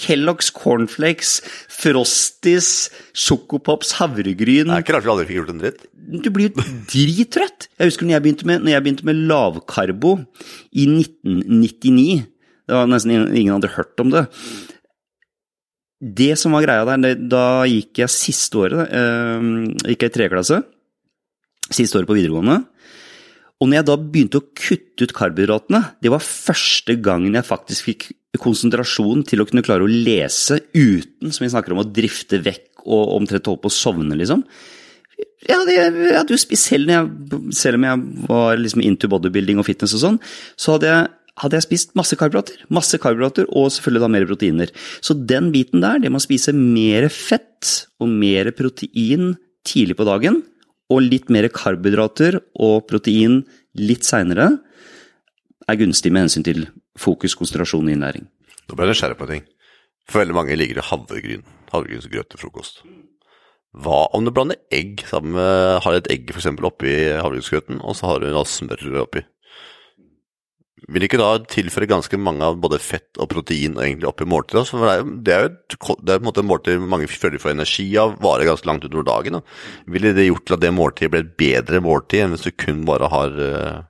Kellogg's 0.00 0.50
cornflakes, 0.52 1.40
Frosties, 1.72 2.90
Sjokopops, 3.16 3.94
havregryn 4.00 4.68
Det 4.68 4.74
er 4.74 4.84
ikke 4.84 4.96
rart 4.96 5.06
vi 5.06 5.12
aldri 5.14 5.28
fikk 5.30 5.40
gjort 5.40 5.52
en 5.54 5.62
dritt. 5.62 5.82
Du 6.06 6.28
blir 6.30 6.50
jo 6.50 6.66
drittrøtt. 6.92 7.68
Jeg 7.78 7.90
husker 7.90 8.06
når 8.06 8.18
jeg 8.18 8.24
begynte 8.26 8.48
med, 8.48 8.68
jeg 8.70 8.84
begynte 8.84 9.08
med 9.08 9.24
lavkarbo 9.30 10.12
i 10.76 10.86
1999. 10.86 12.22
Det 12.66 12.76
var 12.76 12.88
nesten 12.90 13.14
ingen 13.32 13.54
hadde 13.56 13.74
hørt 13.74 14.04
om 14.04 14.12
det. 14.12 14.26
Det 15.96 16.34
som 16.38 16.52
var 16.52 16.66
greia 16.66 16.84
der, 16.84 17.16
da 17.16 17.64
gikk 17.66 18.02
jeg 18.02 18.12
siste 18.12 18.60
året, 18.60 18.92
øh, 18.92 19.72
gikk 19.88 20.04
jeg 20.04 20.12
i 20.12 20.16
tredje 20.18 20.32
klasse. 20.34 20.62
Siste 21.72 21.98
året 21.98 22.10
på 22.10 22.18
videregående. 22.18 22.60
Og 23.56 23.70
når 23.70 23.78
jeg 23.78 23.88
da 23.88 23.96
begynte 23.96 24.40
å 24.40 24.46
kutte 24.52 25.06
ut 25.06 25.16
karbohydratene, 25.16 25.82
det 26.04 26.12
var 26.12 26.24
første 26.24 26.98
gangen 27.00 27.38
jeg 27.38 27.48
faktisk 27.48 27.88
fikk 27.88 28.08
konsentrasjon 28.42 29.22
til 29.24 29.40
å 29.40 29.46
kunne 29.48 29.64
klare 29.64 29.86
å 29.86 29.90
lese 29.90 30.60
uten, 30.74 31.32
som 31.32 31.44
vi 31.44 31.52
snakker 31.52 31.72
om, 31.72 31.80
å 31.80 31.88
drifte 31.88 32.42
vekk 32.44 32.84
og 32.84 33.14
omtrent 33.16 33.48
holde 33.48 33.64
på 33.64 33.72
å 33.72 33.76
sovne, 33.76 34.18
liksom. 34.18 34.44
Ja, 35.46 35.62
det, 35.64 35.76
jeg 35.78 36.16
hadde 36.18 36.34
jo 36.34 36.40
spist, 36.40 36.68
selv, 36.68 36.90
jeg, 36.92 37.38
selv 37.56 37.78
om 37.78 37.86
jeg 37.86 38.26
var 38.28 38.58
liksom 38.60 38.82
into 38.84 39.08
bodybuilding 39.08 39.62
og 39.62 39.68
fitness 39.68 39.94
og 39.96 40.02
sånn, 40.02 40.18
så 40.58 40.76
hadde 40.76 40.90
jeg 40.90 41.06
hadde 41.36 41.58
jeg 41.58 41.66
spist 41.66 41.90
masse 41.98 42.16
karbohydrater, 42.16 42.62
masse 42.72 42.96
karbohydrater 42.96 43.48
og 43.52 43.68
selvfølgelig 43.74 44.02
da 44.02 44.08
mer 44.08 44.24
proteiner. 44.28 44.70
Så 45.04 45.12
den 45.28 45.50
biten 45.52 45.82
der, 45.84 45.98
det 46.00 46.08
med 46.08 46.22
å 46.22 46.24
spise 46.24 46.54
mer 46.56 47.10
fett 47.12 47.72
og 48.00 48.08
mer 48.08 48.48
protein 48.56 49.34
tidlig 49.66 49.98
på 49.98 50.06
dagen, 50.08 50.40
og 50.92 51.02
litt 51.02 51.30
mer 51.32 51.48
karbohydrater 51.52 52.38
og 52.62 52.86
protein 52.90 53.40
litt 53.78 54.06
seinere, 54.06 54.52
er 55.66 55.78
gunstig 55.80 56.12
med 56.14 56.26
hensyn 56.26 56.46
til 56.46 56.66
fokus, 56.98 57.34
konsentrasjon 57.34 57.88
og 57.88 57.94
innlæring. 57.96 58.28
Nå 58.66 58.76
ble 58.76 58.86
jeg 58.86 58.94
nysgjerrig 58.94 59.18
på 59.18 59.26
en 59.26 59.32
ting. 59.34 59.46
For 60.06 60.22
veldig 60.22 60.36
mange 60.36 60.58
liker 60.58 60.78
det 60.78 60.86
havregryn. 60.86 61.42
Havregrynsgrøt 61.72 62.30
til 62.30 62.40
frokost. 62.40 62.84
Hva 63.76 64.06
om 64.16 64.24
du 64.24 64.32
blander 64.32 64.60
egg 64.72 65.02
sammen 65.10 65.34
med 65.36 65.82
Har 65.84 65.96
et 65.98 66.06
egg 66.12 66.30
f.eks. 66.32 66.46
oppi 66.64 66.92
havregrynsgrøten, 67.18 67.82
og 67.82 67.98
så 67.98 68.12
har 68.12 68.22
du 68.22 68.30
da 68.32 68.44
smør 68.48 69.02
oppi? 69.02 69.26
Vil 70.94 71.02
ikke 71.02 71.18
da 71.18 71.32
tilføre 71.50 71.88
ganske 71.90 72.18
mange 72.20 72.46
av 72.46 72.60
både 72.62 72.78
fett 72.78 73.18
og 73.18 73.26
protein 73.32 73.74
egentlig 73.82 74.06
oppi 74.06 74.26
måltidet? 74.28 74.68
Det 74.70 74.92
er, 74.92 75.08
det 75.26 75.34
er 75.34 75.42
jo 75.42 75.48
et, 75.50 75.76
det 76.06 76.14
er 76.14 76.20
på 76.20 76.22
en 76.22 76.28
måte 76.28 76.44
en 76.44 76.50
måltid 76.50 76.86
mange 76.94 77.10
føler 77.10 77.42
for 77.42 77.50
energi 77.50 77.88
av, 77.98 78.14
varer 78.22 78.46
ganske 78.46 78.70
langt 78.70 78.86
utover 78.86 79.08
dagen. 79.08 79.38
Da. 79.40 79.58
Ville 79.90 80.14
det 80.14 80.28
gjort 80.28 80.46
til 80.46 80.58
at 80.58 80.62
det 80.62 80.72
måltidet 80.76 81.12
ble 81.14 81.24
et 81.24 81.34
bedre 81.42 81.82
måltid 81.82 82.22
enn 82.22 82.36
hvis 82.36 82.46
du 82.46 82.52
kun 82.54 82.84
bare 82.86 83.10
har 83.10 83.34
uh, 83.34 83.80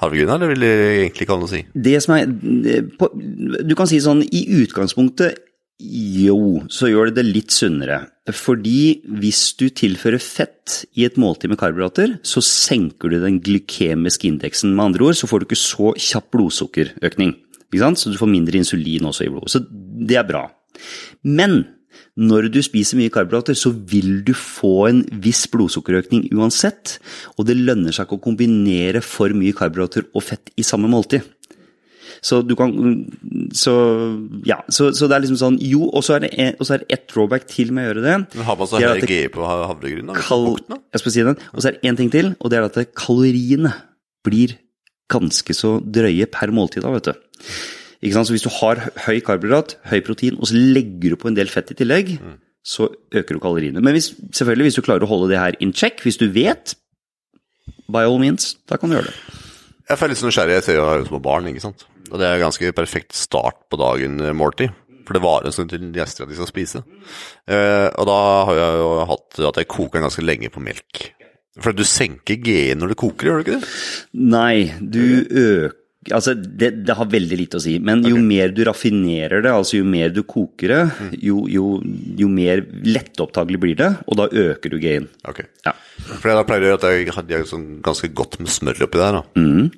havregryn, 0.00 0.32
eller 0.32 0.52
vil 0.52 0.64
det 0.64 0.72
egentlig 0.76 1.26
ikke 1.26 1.36
ha 1.36 1.42
noe 1.42 1.50
å 1.50 1.52
si? 1.52 1.62
Det 1.88 1.96
som 2.04 2.16
er, 2.16 2.32
du 2.32 3.76
kan 3.76 3.90
si 3.90 4.00
sånn, 4.04 4.24
i 4.24 4.46
utgangspunktet 4.62 5.42
jo, 5.78 6.62
så 6.72 6.88
gjør 6.88 7.10
det 7.10 7.18
det 7.18 7.26
litt 7.28 7.52
sunnere. 7.52 8.06
Fordi 8.32 9.02
hvis 9.20 9.52
du 9.60 9.68
tilfører 9.68 10.22
fett 10.22 10.86
i 10.96 11.04
et 11.04 11.18
måltid 11.20 11.52
med 11.52 11.60
karbohydrater, 11.60 12.16
så 12.26 12.40
senker 12.42 13.12
du 13.12 13.18
den 13.20 13.38
glykemiske 13.44 14.26
indeksen. 14.30 14.72
Med 14.74 14.90
andre 14.90 15.10
ord 15.10 15.18
så 15.20 15.28
får 15.28 15.42
du 15.42 15.48
ikke 15.50 15.60
så 15.60 15.92
kjapp 16.00 16.30
blodsukkerøkning. 16.34 17.36
Så 17.76 18.08
du 18.08 18.16
får 18.16 18.30
mindre 18.30 18.56
insulin 18.56 19.04
også 19.04 19.26
i 19.26 19.32
blodet. 19.32 19.52
Så 19.52 19.60
det 19.68 20.16
er 20.16 20.28
bra. 20.28 20.46
Men 21.22 21.66
Når 22.16 22.48
du 22.48 22.62
spiser 22.64 22.96
mye 22.96 23.12
karbohydrater, 23.12 23.56
så 23.56 23.70
vil 23.72 24.22
du 24.24 24.32
få 24.36 24.86
en 24.88 25.02
viss 25.20 25.42
blodsukkerøkning 25.52 26.30
uansett. 26.32 26.96
Og 27.36 27.44
det 27.48 27.58
lønner 27.60 27.92
seg 27.92 28.06
ikke 28.06 28.16
å 28.16 28.24
kombinere 28.30 29.02
for 29.04 29.32
mye 29.36 29.56
karbohydrater 29.56 30.08
og 30.16 30.24
fett 30.24 30.52
i 30.56 30.64
samme 30.64 30.88
måltid. 30.88 31.26
Så 32.24 32.40
du 32.46 32.54
kan 32.56 32.72
Så 33.54 33.72
ja, 34.48 34.58
så, 34.68 34.90
så 34.96 35.08
det 35.08 35.16
er 35.16 35.24
liksom 35.24 35.38
sånn 35.40 35.58
Jo, 35.62 35.88
og 35.90 36.04
så 36.06 36.16
er 36.16 36.24
det 36.26 36.30
er 36.38 36.54
det 36.82 36.86
ett 36.92 37.06
drawback 37.12 37.46
til 37.50 37.72
med 37.72 37.84
å 37.84 37.88
gjøre 37.90 38.04
det. 38.06 38.16
Men 38.36 38.46
har 38.48 38.56
man 38.60 38.66
så 38.70 38.78
Det 38.80 38.88
høy 38.88 39.02
at 39.02 39.08
GI 39.10 39.22
på 39.34 39.44
ha- 39.46 39.66
havregryn? 39.72 40.06
da? 40.12 40.14
Kal 40.20 40.46
Bukten, 40.50 40.76
da? 40.76 40.80
jeg 40.96 41.00
skal 41.04 41.12
si 41.16 41.26
den. 41.30 41.38
Og 41.52 41.60
så 41.62 41.68
er 41.70 41.76
det 41.78 41.82
én 41.90 41.96
ting 41.98 42.10
til, 42.12 42.34
og 42.40 42.50
det 42.52 42.58
er 42.60 42.68
at 42.70 42.94
kaloriene 42.96 43.72
blir 44.26 44.56
ganske 45.12 45.54
så 45.54 45.76
drøye 45.82 46.26
per 46.30 46.50
måltid 46.54 46.82
da, 46.82 46.90
vet 46.96 47.10
du. 47.12 47.14
Ikke 48.02 48.16
sant? 48.16 48.26
Så 48.28 48.34
hvis 48.34 48.44
du 48.44 48.50
har 48.60 48.80
høy 49.06 49.20
karbohydrat, 49.24 49.76
høy 49.92 50.00
protein, 50.04 50.36
og 50.40 50.48
så 50.50 50.58
legger 50.58 51.14
du 51.14 51.16
på 51.20 51.30
en 51.30 51.36
del 51.38 51.48
fett 51.52 51.70
i 51.72 51.76
tillegg, 51.78 52.16
så 52.66 52.88
øker 53.14 53.36
du 53.38 53.40
kaloriene. 53.40 53.78
Men 53.80 53.94
hvis, 53.94 54.10
selvfølgelig, 54.34 54.66
hvis 54.66 54.78
du 54.80 54.82
klarer 54.82 55.06
å 55.06 55.10
holde 55.10 55.30
det 55.30 55.38
her 55.38 55.54
in 55.62 55.72
check, 55.72 56.02
hvis 56.02 56.18
du 56.18 56.26
vet, 56.34 56.74
by 57.88 58.02
all 58.08 58.18
means, 58.18 58.56
da 58.68 58.76
kan 58.80 58.90
du 58.90 58.96
gjøre 58.98 59.12
det. 59.12 59.16
Jeg 59.86 59.98
får 60.00 60.10
litt 60.10 60.18
sånn 60.18 60.30
nysgjerrig. 60.32 60.56
Jeg 60.58 60.64
ser 60.66 60.78
jo 60.80 60.86
har 60.90 61.04
små 61.06 61.20
barn, 61.22 61.46
ikke 61.52 61.62
sant. 61.62 61.86
Og 62.10 62.20
det 62.20 62.28
er 62.28 62.42
ganske 62.42 62.72
perfekt 62.76 63.16
start 63.16 63.64
på 63.70 63.80
dagen, 63.80 64.20
eh, 64.20 64.36
måltid. 64.36 64.74
For 65.06 65.14
det 65.14 65.22
varer 65.22 65.46
en 65.46 65.54
stund 65.54 65.70
til 65.70 65.92
gjester 65.94 66.24
at 66.24 66.32
de 66.32 66.38
skal 66.38 66.50
spise. 66.50 66.82
Eh, 67.46 67.88
og 67.94 68.06
da 68.08 68.20
har 68.48 68.58
jeg 68.58 68.80
jo 68.82 68.90
hatt 69.12 69.40
at 69.52 69.60
jeg 69.62 69.70
koker 69.70 70.00
den 70.00 70.08
ganske 70.08 70.24
lenge 70.26 70.50
på 70.50 70.62
melk. 70.64 71.02
For 71.62 71.72
du 71.72 71.84
senker 71.88 72.36
G-en 72.42 72.82
når 72.82 72.92
du 72.92 72.98
koker, 73.00 73.30
gjør 73.30 73.38
du 73.38 73.44
ikke 73.44 73.60
det? 73.60 73.68
Nei, 74.34 74.74
du 74.82 75.24
øker 75.24 75.85
Altså, 76.14 76.34
det, 76.34 76.70
det 76.86 76.94
har 76.98 77.08
veldig 77.10 77.38
lite 77.40 77.58
å 77.58 77.62
si. 77.62 77.76
Men 77.82 78.04
jo 78.06 78.20
mer 78.22 78.52
du 78.54 78.62
raffinerer 78.68 79.42
det, 79.42 79.50
altså 79.50 79.80
jo 79.80 79.86
mer 79.88 80.12
du 80.14 80.22
koker 80.28 80.72
det, 80.72 80.80
jo, 81.24 81.42
jo, 81.50 81.80
jo 82.18 82.28
mer 82.30 82.62
lettopptakelig 82.86 83.60
blir 83.62 83.76
det, 83.80 83.90
og 84.06 84.20
da 84.20 84.28
øker 84.30 84.70
du 84.70 84.78
gain. 84.82 85.08
Ok. 85.26 85.42
Ja. 85.66 85.74
For 86.06 86.30
da 86.30 86.44
pleier 86.46 86.68
jeg 86.68 86.78
at 86.78 86.86
jeg 86.92 87.10
har 87.16 87.48
sånn 87.50 87.66
ganske 87.84 88.12
godt 88.14 88.38
med 88.40 88.52
smør 88.52 88.84
oppi 88.86 89.00
der. 89.02 89.18
da. 89.20 89.22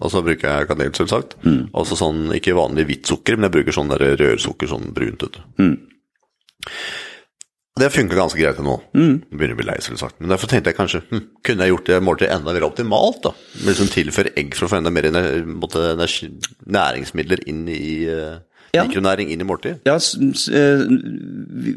Og 0.01 0.13
så 0.13 0.23
bruker 0.27 0.49
jeg 0.59 0.69
kanel, 0.69 0.93
selvsagt. 0.99 1.39
Og 1.73 1.87
så 1.89 1.97
sånn, 1.99 2.27
ikke 2.37 2.57
vanlig 2.59 2.89
hvitt 2.91 3.07
sukker, 3.15 3.37
men 3.39 3.49
jeg 3.49 3.57
bruker 3.61 3.79
sånn 3.79 3.95
rørsukker, 3.99 4.69
sånn 4.71 4.91
brunt. 4.97 5.23
vet 5.25 5.39
du. 5.39 5.69
Det 7.79 7.91
funker 7.95 8.19
ganske 8.19 8.41
greit 8.41 8.57
til 8.59 8.67
nå. 8.67 8.75
Mm. 8.97 9.15
begynner 9.31 9.55
å 9.57 9.61
bli 9.61 9.67
lei, 9.69 9.77
selvsagt. 9.85 10.19
Men 10.21 10.33
derfor 10.35 10.51
tenkte 10.51 10.73
jeg 10.73 10.79
kanskje 10.79 11.03
hm, 11.11 11.23
kunne 11.47 11.65
jeg 11.67 11.75
gjort 11.75 11.89
det 11.93 12.01
måltidet 12.03 12.35
enda 12.37 12.53
mer 12.57 12.67
optimalt. 12.69 13.23
da. 13.23 13.33
Med 13.63 13.73
liksom 13.73 13.91
Tilføre 13.93 14.33
egg 14.37 14.55
for 14.59 14.67
å 14.67 14.73
få 14.73 14.81
enda 14.81 14.91
mer 14.95 15.09
ener- 15.11 15.41
energi- 15.45 16.33
næringsmidler 16.67 17.45
inn 17.49 17.65
i 17.73 17.83
uh, 18.11 18.39
Ja. 18.75 18.83
mikronæring 18.85 19.31
inn 19.33 19.41
i 19.41 19.47
måltid? 19.49 19.79
Ja, 19.89 19.95
eh, 19.97 20.83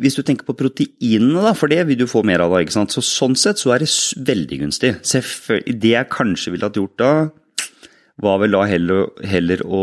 hvis 0.02 0.18
du 0.18 0.24
tenker 0.28 0.44
på 0.44 0.56
proteinene, 0.60 1.40
da, 1.46 1.54
for 1.56 1.72
det 1.72 1.86
vil 1.88 1.96
du 2.02 2.08
få 2.10 2.24
mer 2.28 2.42
av 2.44 2.52
da, 2.52 2.60
ikke 2.66 2.76
sant. 2.76 2.92
Så 2.92 3.00
sånn 3.06 3.38
sett 3.40 3.62
så 3.62 3.72
er 3.76 3.80
det 3.86 3.88
veldig 4.28 4.60
gunstig. 4.66 4.98
Det 5.02 5.94
jeg 5.94 6.10
kanskje 6.12 6.52
ville 6.52 6.68
hatt 6.68 6.76
gjort 6.76 6.98
da, 7.00 7.14
var 8.22 8.38
vel 8.44 8.52
da 8.54 8.66
heller, 8.70 9.08
heller 9.26 9.64
å, 9.66 9.80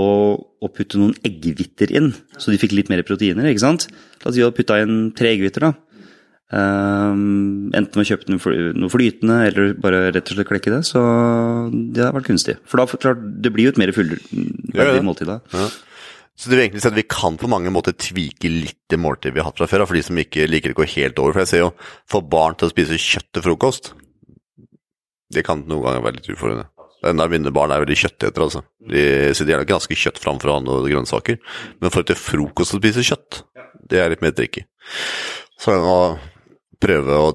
å 0.63 0.69
putte 0.71 1.01
noen 1.01 1.17
eggehviter 1.27 1.91
inn, 1.97 2.13
så 2.39 2.53
de 2.53 2.59
fikk 2.61 2.75
litt 2.77 2.91
mer 2.93 3.01
proteiner, 3.09 3.49
ikke 3.51 3.65
sant. 3.65 3.89
La 4.23 4.29
oss 4.31 4.37
si 4.37 4.45
du 4.45 4.53
putta 4.55 4.77
inn 4.85 5.09
tre 5.17 5.33
eggehviter, 5.33 5.65
da. 5.65 5.73
Ehm, 6.49 7.69
enten 7.77 8.01
å 8.01 8.07
kjøpe 8.09 8.31
noe 8.33 8.93
flytende, 8.93 9.41
eller 9.51 9.75
bare 9.77 10.07
rett 10.15 10.31
og 10.31 10.39
slett 10.39 10.49
klekke 10.49 10.73
det. 10.73 10.81
Så 10.89 11.03
det 11.93 12.07
har 12.07 12.17
vært 12.17 12.31
kunstig. 12.31 12.57
For 12.69 12.81
da, 12.81 12.89
klart, 12.95 13.21
det 13.45 13.53
blir 13.53 13.69
jo 13.69 13.75
et 13.75 13.83
mer 13.83 13.93
fullverdig 13.97 15.05
måltid 15.05 15.29
da. 15.29 15.43
Ja. 15.53 15.69
Så 16.39 16.49
det 16.49 16.55
vil 16.55 16.65
egentlig 16.69 16.85
si 16.85 16.89
at 16.89 16.97
vi 16.97 17.03
kan 17.11 17.35
på 17.37 17.51
mange 17.51 17.71
måter 17.75 17.97
tvike 17.99 18.49
litt 18.53 18.79
det 18.89 19.01
måltidet 19.03 19.35
vi 19.35 19.43
har 19.43 19.49
hatt 19.51 19.59
fra 19.59 19.67
før, 19.69 19.89
for 19.91 19.99
de 19.99 20.05
som 20.07 20.21
ikke 20.23 20.47
liker 20.47 20.71
det 20.71 20.79
gå 20.79 20.87
helt 20.95 21.19
over. 21.19 21.35
For 21.35 21.43
jeg 21.43 21.51
ser 21.51 21.65
jo, 21.65 21.73
få 22.09 22.23
barn 22.23 22.55
til 22.57 22.69
å 22.69 22.73
spise 22.73 23.01
kjøtt 23.03 23.33
til 23.35 23.45
frokost, 23.45 23.93
det 25.35 25.43
kan 25.45 25.67
noen 25.69 25.85
ganger 25.85 26.05
være 26.07 26.21
litt 26.21 26.31
utfordrende. 26.33 26.69
Enda 27.09 27.29
mine 27.31 27.53
barn 27.55 27.71
er 27.75 27.83
veldig 27.83 27.99
kjøttetere, 28.01 28.47
altså. 28.47 28.63
De 28.91 29.03
sitter 29.37 29.53
gjerne 29.53 29.69
ganske 29.69 29.99
kjøtt 29.99 30.19
framfor 30.23 30.55
andre 30.55 30.79
grønnsaker. 30.89 31.37
Men 31.83 31.93
for 31.95 32.07
til 32.07 32.19
frokost 32.19 32.75
å 32.75 32.81
spise 32.81 33.05
kjøtt, 33.07 33.43
det 33.91 34.01
er 34.03 34.11
litt 34.15 34.25
mer 34.25 34.35
tricky. 34.35 34.65
Så 35.59 35.75
prøve 36.83 37.19
å 37.19 37.31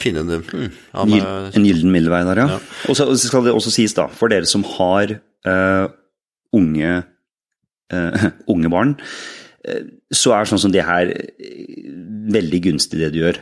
finne 0.00 0.24
en 0.24 0.32
hmm, 0.44 0.72
ja, 0.92 1.04
med, 1.08 1.56
En 1.56 1.66
gyllen 1.66 1.92
middelvei 1.94 2.22
der, 2.28 2.42
ja. 2.42 2.56
Ja. 2.56 2.58
Og 2.90 2.98
så 2.98 3.08
skal 3.20 3.46
det 3.46 3.54
også 3.56 3.72
sies, 3.72 3.96
da, 3.96 4.08
for 4.12 4.32
dere 4.32 4.48
som 4.48 4.64
har 4.76 5.14
uh, 5.48 5.86
unge, 6.56 6.94
uh, 7.94 8.26
unge 8.52 8.72
barn, 8.72 8.96
uh, 9.64 9.82
så 10.12 10.36
er 10.36 10.50
sånn 10.50 10.62
som 10.66 10.74
det 10.74 10.84
her 10.88 11.14
veldig 12.38 12.62
gunstig 12.68 13.00
det 13.00 13.12
du 13.14 13.22
gjør. 13.22 13.40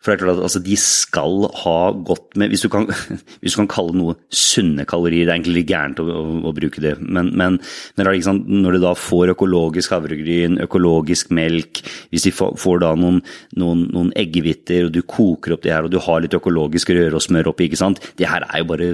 For 0.00 0.10
det 0.10 0.16
er 0.16 0.22
klart 0.22 0.38
at 0.38 0.46
altså, 0.48 0.62
de 0.64 0.76
skal 0.80 1.44
ha 1.60 1.76
godt 2.08 2.38
med 2.40 2.52
hvis 2.52 2.64
du, 2.64 2.70
kan, 2.72 2.86
hvis 3.42 3.52
du 3.56 3.60
kan 3.60 3.70
kalle 3.70 3.96
noe 3.98 4.16
sunne 4.32 4.86
kalorier, 4.88 5.26
det 5.26 5.34
er 5.34 5.36
egentlig 5.36 5.58
litt 5.58 5.68
gærent 5.70 6.00
å, 6.00 6.06
å, 6.08 6.22
å 6.48 6.54
bruke 6.56 6.80
det, 6.82 6.94
men, 7.04 7.32
men 7.36 7.58
ikke 8.00 8.34
når 8.40 8.78
du 8.78 8.80
da 8.86 8.94
får 8.96 9.34
økologisk 9.34 9.92
havregryn, 9.92 10.56
økologisk 10.64 11.34
melk, 11.36 11.82
hvis 12.10 12.26
de 12.28 12.34
får, 12.34 12.56
får 12.60 12.82
da 12.86 12.94
noen, 12.96 13.20
noen, 13.60 13.84
noen 13.92 14.10
eggehviter, 14.18 14.88
og 14.88 14.96
du 14.96 15.02
koker 15.04 15.56
opp 15.56 15.64
det 15.66 15.74
her, 15.74 15.84
og 15.84 15.92
du 15.92 16.00
har 16.00 16.24
litt 16.24 16.36
økologisk 16.36 16.94
røre 16.96 17.20
og 17.20 17.24
smør 17.24 17.52
oppi, 17.52 17.68
ikke 17.68 17.82
sant, 17.84 18.00
det 18.16 18.28
her 18.30 18.48
er 18.48 18.64
jo 18.64 18.70
bare, 18.72 18.90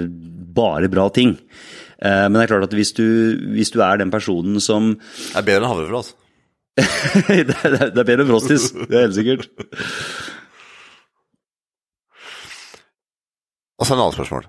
bare 0.59 0.91
bra 0.91 1.07
ting. 1.13 1.37
Eh, 1.97 2.27
Men 2.27 2.35
det 2.37 2.45
er 2.45 2.53
klart 2.53 2.67
at 2.67 2.77
hvis 2.77 2.93
du, 2.97 3.05
hvis 3.55 3.71
du 3.73 3.79
er 3.81 3.97
den 3.97 4.11
personen 4.13 4.59
som 4.61 4.95
Det 4.99 5.39
er 5.39 5.47
bedre 5.47 5.63
enn 5.63 5.71
havrefrø, 5.71 6.01
altså. 6.03 6.23
det, 7.47 7.55
er, 7.63 7.77
det 7.89 8.01
er 8.03 8.05
bedre 8.05 8.21
enn 8.21 8.29
Frostis, 8.29 8.69
det 8.75 8.91
er 8.91 9.07
helt 9.07 9.17
sikkert. 9.17 9.47
Og 13.87 13.91
så 13.93 13.95
en 13.95 14.01
annen 14.03 14.15
spørsmål. 14.17 14.47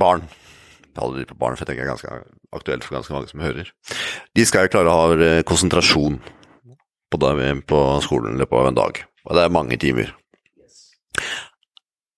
Barn. 0.00 0.22
Jeg 0.96 1.02
holder 1.02 1.18
litt 1.20 1.28
på 1.28 1.36
barn, 1.36 1.56
for 1.58 1.66
jeg 1.66 1.74
tenker 1.74 1.84
det 1.84 1.90
er 1.90 1.92
ganske 1.92 2.56
aktuelt 2.56 2.84
for 2.86 2.96
ganske 2.96 3.12
mange 3.12 3.28
som 3.28 3.42
hører. 3.44 3.68
De 4.32 4.46
skal 4.48 4.64
jo 4.64 4.72
klare 4.72 4.88
å 4.88 4.94
ha 4.96 5.18
eh, 5.26 5.42
konsentrasjon 5.44 6.16
på, 7.12 7.20
dag- 7.20 7.60
på 7.68 7.80
skolen 8.06 8.38
i 8.38 8.40
løpet 8.40 8.62
av 8.62 8.70
en 8.70 8.78
dag. 8.80 9.02
Og 9.28 9.36
det 9.36 9.44
er 9.44 9.52
mange 9.52 9.76
timer. 9.82 10.14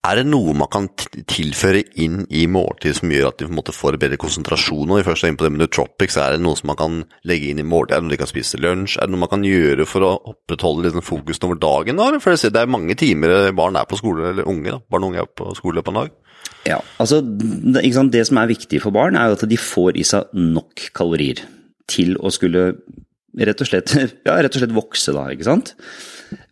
Er 0.06 0.20
det 0.20 0.28
noe 0.30 0.54
man 0.56 0.70
kan 0.70 0.86
tilføre 1.28 1.80
inn 2.00 2.20
i 2.30 2.44
måltid 2.48 2.94
som 2.96 3.10
gjør 3.10 3.32
at 3.32 3.40
de 3.40 3.48
på 3.48 3.50
en 3.50 3.58
måte 3.58 3.74
får 3.74 3.98
bedre 4.00 4.16
konsentrasjon? 4.22 4.94
Vi 4.94 5.04
først 5.04 5.26
er 5.26 5.32
inne 5.32 5.40
på 5.40 5.44
det 5.48 5.50
med 5.56 5.64
nootropics, 5.64 6.16
er 6.22 6.36
det 6.36 6.44
noe 6.46 6.56
som 6.56 6.70
man 6.70 6.78
kan 6.78 7.00
legge 7.28 7.50
inn 7.50 7.58
i 7.60 7.66
måltid? 7.66 7.96
Er 7.96 8.00
det 8.00 8.06
noe 8.06 8.14
de 8.14 8.20
kan 8.22 8.30
spise 8.30 8.60
lunsj? 8.62 8.94
Er 9.02 9.10
det 9.10 9.12
noe 9.16 9.24
man 9.26 9.32
kan 9.34 9.42
gjøre 9.44 9.88
for 9.90 10.06
å 10.06 10.14
opprettholde 10.30 10.86
liksom 10.86 11.04
fokusen 11.04 11.50
over 11.50 11.58
dagen? 11.66 11.98
Da? 11.98 12.08
For 12.22 12.38
det 12.38 12.62
er 12.62 12.70
mange 12.70 12.94
timer 13.02 13.50
barn 13.58 13.76
er 13.82 13.90
på 13.90 13.98
skole, 13.98 14.30
eller 14.30 14.48
unge, 14.48 14.70
da. 14.70 14.80
barn 14.86 15.02
og 15.04 15.10
unge 15.12 15.26
er 15.26 15.28
på 15.42 15.50
skole 15.58 15.82
på 15.82 15.92
en 15.96 16.00
dag. 16.04 16.14
Ja, 16.68 16.78
altså 17.00 17.20
det, 17.24 18.24
som 18.28 18.40
er 18.40 18.50
viktig 18.50 18.82
for 18.84 18.94
barn, 18.94 19.16
er 19.16 19.30
jo 19.30 19.38
at 19.38 19.46
de 19.48 19.60
får 19.60 19.98
i 19.98 20.04
seg 20.06 20.32
nok 20.36 20.88
kalorier 20.96 21.44
til 21.88 22.16
å 22.20 22.32
skulle 22.34 22.72
rett 23.38 23.62
og 23.62 23.70
slett, 23.70 23.94
ja, 24.26 24.36
rett 24.36 24.54
og 24.54 24.62
slett 24.62 24.76
vokse, 24.76 25.14
da, 25.16 25.28
ikke 25.32 25.48
sant? 25.48 25.74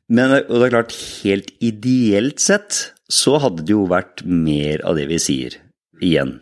Men 0.06 0.36
det 0.38 0.46
er 0.46 0.72
klart, 0.72 0.94
helt 1.24 1.50
ideelt 1.64 2.40
sett 2.42 2.92
så 3.12 3.36
hadde 3.42 3.64
det 3.66 3.74
jo 3.74 3.86
vært 3.90 4.22
mer 4.26 4.82
av 4.86 4.98
det 4.98 5.08
vi 5.10 5.18
sier. 5.22 5.58
Igjen. 6.02 6.36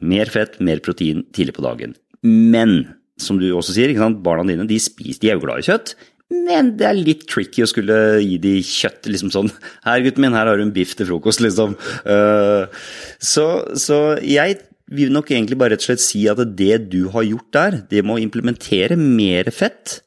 Mer 0.00 0.30
fett, 0.32 0.58
mer 0.62 0.80
protein 0.84 1.24
tidlig 1.34 1.56
på 1.58 1.64
dagen. 1.64 1.94
Men, 2.22 2.94
som 3.20 3.38
du 3.40 3.48
også 3.52 3.74
sier, 3.76 3.92
barna 4.24 4.46
dine 4.48 4.66
de 4.68 4.78
spiser, 4.82 5.20
de 5.22 5.30
er 5.30 5.38
jo 5.38 5.44
glad 5.44 5.62
i 5.62 5.68
kjøtt. 5.68 5.94
Men 6.30 6.74
det 6.78 6.86
er 6.86 6.98
litt 6.98 7.24
tricky 7.30 7.64
å 7.64 7.68
skulle 7.70 7.94
gi 8.22 8.36
de 8.42 8.58
kjøtt, 8.62 9.08
liksom 9.10 9.32
sånn 9.34 9.48
Her, 9.86 10.02
gutten 10.04 10.22
min, 10.22 10.36
her 10.36 10.46
har 10.46 10.60
du 10.60 10.62
en 10.62 10.74
biff 10.74 10.94
til 10.98 11.08
frokost, 11.08 11.42
liksom. 11.42 11.74
Eh, 12.06 12.84
så, 13.18 13.46
så 13.74 13.98
jeg 14.22 14.60
vil 14.90 15.10
nok 15.14 15.32
egentlig 15.32 15.58
bare 15.58 15.74
rett 15.74 15.82
og 15.84 15.90
slett 15.90 16.02
si 16.02 16.22
at 16.30 16.40
det 16.58 16.76
du 16.92 17.02
har 17.14 17.26
gjort 17.26 17.50
der, 17.56 17.80
det 17.90 18.04
må 18.06 18.18
implementere 18.22 18.98
mer 18.98 19.50
fett. 19.54 20.00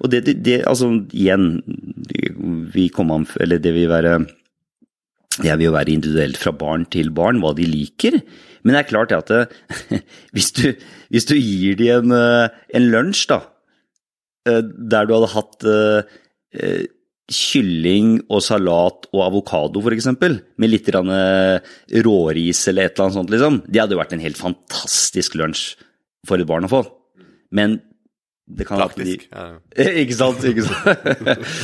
Og 0.00 0.08
det, 0.12 0.24
det, 0.44 0.62
altså 0.68 0.90
igjen, 1.12 1.60
vi 2.72 2.88
kommer 2.92 3.20
an, 3.20 3.28
eller 3.40 3.60
det 3.60 3.74
vil 3.76 3.90
være 3.92 4.18
det 5.38 5.54
vil 5.54 5.68
jo 5.68 5.74
være 5.76 5.92
individuelt 5.94 6.38
fra 6.40 6.50
barn 6.56 6.88
til 6.90 7.12
barn 7.14 7.38
hva 7.42 7.52
de 7.54 7.68
liker. 7.68 8.16
Men 8.64 8.74
det 8.74 8.80
er 8.80 8.88
klart 8.88 9.12
at 9.14 9.30
det, 9.30 9.44
hvis, 10.34 10.50
du, 10.56 10.72
hvis 11.14 11.28
du 11.28 11.36
gir 11.36 11.78
de 11.78 11.92
en, 11.94 12.14
eh, 12.16 12.56
en 12.74 12.88
lunsj, 12.90 13.28
da, 13.30 13.42
der 14.62 15.08
du 15.08 15.14
hadde 15.16 15.32
hatt 15.34 15.66
eh, 15.68 16.14
eh, 16.58 16.86
kylling 17.28 18.14
og 18.32 18.40
salat 18.44 19.08
og 19.12 19.24
avokado, 19.26 19.82
f.eks., 19.84 20.08
med 20.16 20.70
litt 20.72 20.88
eh, 20.94 21.74
råris 22.06 22.62
eller 22.70 22.88
et 22.88 22.94
eller 22.96 23.06
annet 23.06 23.18
sånt, 23.18 23.34
liksom, 23.34 23.60
det 23.68 23.82
hadde 23.82 23.96
jo 23.96 24.00
vært 24.00 24.16
en 24.16 24.24
helt 24.24 24.40
fantastisk 24.40 25.36
lunsj 25.40 25.66
for 26.28 26.40
et 26.40 26.48
barn 26.48 26.66
å 26.68 26.72
få. 26.72 26.82
Men 27.54 27.78
det 28.48 28.64
kan 28.68 28.80
Praktisk. 28.80 29.26
Ja. 29.28 29.58
Ikke 30.02 30.16
sant? 30.16 30.44
Ikke 30.48 30.68
sant? 30.68 31.44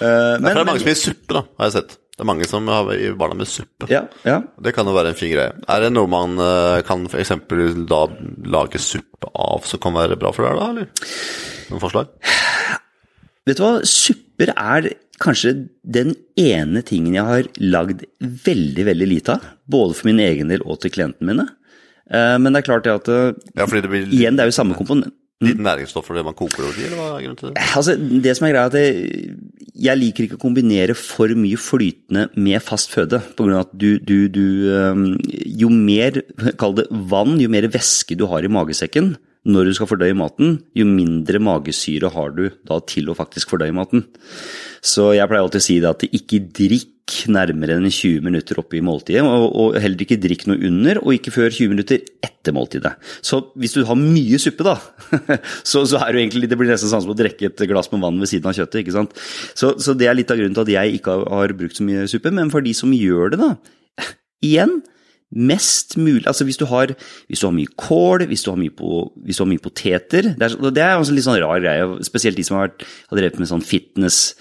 Eh, 0.00 0.38
Men, 0.40 0.46
det 0.46 0.60
er 0.62 0.64
mange 0.64 0.80
som 0.80 0.88
gir 0.88 0.96
suppe, 0.96 1.34
da, 1.34 1.40
har 1.60 1.68
jeg 1.68 1.74
sett. 1.74 1.90
Det 2.20 2.26
er 2.26 2.28
mange 2.28 2.48
som 2.48 2.66
har 2.68 2.90
barna 3.16 3.38
med 3.38 3.48
suppe. 3.48 3.88
ja, 3.88 4.02
ja. 4.28 4.42
Det 4.60 4.74
kan 4.76 4.84
jo 4.84 4.92
være 4.92 5.14
en 5.14 5.16
fin 5.16 5.32
greie. 5.32 5.54
Er 5.72 5.86
det 5.86 5.92
noe 5.94 6.10
man 6.10 6.36
eh, 6.36 6.82
kan 6.84 7.06
f.eks. 7.08 7.32
da 7.88 8.02
lage 8.44 8.76
suppe 8.82 9.30
av 9.32 9.64
som 9.64 9.80
kan 9.80 9.96
være 9.96 10.20
bra 10.20 10.34
for 10.36 10.44
deg, 10.44 10.60
da, 10.60 10.68
eller? 10.74 10.90
Noen 11.70 11.80
forslag? 11.80 12.12
Vet 13.48 13.56
du 13.56 13.64
hva, 13.64 13.78
suppe 13.88 14.28
supper 14.40 14.54
er 14.56 14.94
kanskje 15.20 15.68
den 15.84 16.14
ene 16.40 16.80
tingen 16.82 17.14
jeg 17.14 17.24
har 17.28 17.48
lagd 17.60 18.04
veldig, 18.20 18.84
veldig 18.88 19.08
lite 19.08 19.34
av. 19.36 19.48
Både 19.68 19.94
for 19.94 20.08
min 20.08 20.20
egen 20.24 20.48
del 20.48 20.62
og 20.64 20.80
til 20.80 20.90
klientene 20.94 21.28
mine. 21.28 21.46
Eh, 22.10 22.38
Men 22.38 22.52
det 22.52 22.62
er 22.62 22.68
klart 22.68 22.84
det 22.84 22.94
at 22.94 23.08
eh, 23.08 23.34
Ja, 23.54 23.66
det 23.66 23.90
blir 23.90 24.08
Igjen, 24.08 24.36
det 24.36 24.44
er 24.44 24.50
jo 24.50 24.56
samme 24.56 24.74
komponent. 24.74 25.12
Litt 25.44 25.62
næringsstoff 25.64 26.04
for 26.08 26.18
det 26.18 26.24
man 26.26 26.36
koker 26.36 26.66
over 26.66 26.76
tid, 26.76 26.90
eller 26.90 27.00
hva 27.00 27.06
er 27.14 27.24
grunnen 27.24 27.38
til 27.40 27.50
det? 27.50 27.64
Altså, 27.78 27.96
det 27.96 28.34
som 28.36 28.46
er 28.46 28.52
greia 28.52 28.66
er 28.66 28.72
at 28.72 28.76
jeg, 28.80 29.38
jeg 29.86 30.00
liker 30.00 30.26
ikke 30.26 30.36
å 30.36 30.42
kombinere 30.42 30.96
for 30.98 31.32
mye 31.38 31.60
flytende 31.60 32.26
med 32.36 32.60
fast 32.64 32.92
føde. 32.92 33.22
På 33.36 33.46
grunn 33.46 33.56
av 33.56 33.66
at 33.68 33.72
du, 33.72 33.96
du, 34.04 34.28
du 34.28 34.44
Jo 35.62 35.72
mer, 35.72 36.20
kall 36.60 36.76
det 36.76 36.86
vann, 36.90 37.38
jo 37.40 37.50
mer 37.52 37.70
væske 37.72 38.18
du 38.20 38.26
har 38.30 38.44
i 38.44 38.52
magesekken 38.52 39.14
når 39.48 39.70
du 39.70 39.76
skal 39.76 39.88
fordøye 39.88 40.16
maten, 40.16 40.58
jo 40.76 40.84
mindre 40.84 41.40
magesyre 41.40 42.10
har 42.12 42.34
du 42.36 42.50
da 42.68 42.76
til 42.84 43.08
å 43.08 43.16
faktisk 43.16 43.54
fordøye 43.54 43.72
maten. 43.72 44.04
Så 44.80 45.10
jeg 45.16 45.28
pleier 45.28 45.44
alltid 45.44 45.60
å 45.60 45.64
si 45.64 45.76
det 45.82 45.90
at 45.90 46.04
ikke 46.08 46.40
drikk 46.56 46.96
nærmere 47.32 47.74
enn 47.76 47.88
20 47.90 48.22
minutter 48.22 48.60
oppe 48.60 48.78
i 48.78 48.82
måltidet, 48.84 49.22
og, 49.24 49.74
heller 49.82 50.04
ikke 50.04 50.18
drikk 50.20 50.46
noe 50.48 50.60
under, 50.68 51.00
og 51.02 51.16
ikke 51.16 51.32
før 51.34 51.50
20 51.50 51.72
minutter 51.72 52.04
etter 52.22 52.54
måltidet. 52.54 52.92
Så 53.26 53.42
hvis 53.58 53.74
du 53.76 53.82
har 53.88 53.98
mye 53.98 54.38
suppe, 54.40 54.66
da, 54.66 54.76
så, 55.70 55.82
så 55.90 56.04
er 56.04 56.14
det 56.14 56.22
egentlig 56.24 56.50
det 56.52 56.60
blir 56.60 56.70
nesten 56.70 56.92
sånn 56.92 57.04
som 57.04 57.12
å 57.14 57.18
drikke 57.18 57.50
et 57.50 57.64
glass 57.70 57.90
med 57.92 58.04
vann 58.04 58.22
ved 58.22 58.30
siden 58.30 58.52
av 58.52 58.56
kjøttet. 58.56 58.84
ikke 58.84 58.96
sant? 58.96 59.18
Så, 59.58 59.74
så 59.82 59.96
det 59.98 60.08
er 60.08 60.16
litt 60.16 60.30
av 60.30 60.38
grunnen 60.40 60.56
til 60.56 60.68
at 60.68 60.74
jeg 60.76 61.00
ikke 61.00 61.18
har, 61.18 61.26
har 61.42 61.56
brukt 61.58 61.80
så 61.80 61.86
mye 61.86 62.06
suppe, 62.10 62.32
men 62.34 62.54
for 62.54 62.64
de 62.64 62.76
som 62.76 62.94
gjør 62.94 63.34
det, 63.34 63.42
da, 63.42 64.06
igjen 64.52 64.80
Mest 65.30 65.94
mulig 65.94 66.24
Altså 66.26 66.42
hvis 66.42 66.58
du 66.58 66.64
har, 66.66 66.90
hvis 67.30 67.38
du 67.38 67.46
har 67.46 67.52
mye 67.54 67.70
kål, 67.78 68.24
hvis 68.26 68.42
du 68.42 68.48
har 68.50 68.56
mye, 68.58 68.72
på, 68.74 69.04
du 69.14 69.30
har 69.30 69.46
mye 69.46 69.62
poteter 69.62 70.32
Det 70.34 70.48
er, 70.48 70.56
det 70.74 70.82
er 70.82 70.96
også 70.98 71.14
litt 71.14 71.26
sånn 71.26 71.38
rar 71.38 71.62
greie, 71.62 71.84
spesielt 72.02 72.38
de 72.38 72.46
som 72.46 72.58
har, 72.58 72.72
har 72.74 73.20
drevet 73.20 73.38
med 73.38 73.46
sånn 73.46 73.62
fitness. 73.62 74.32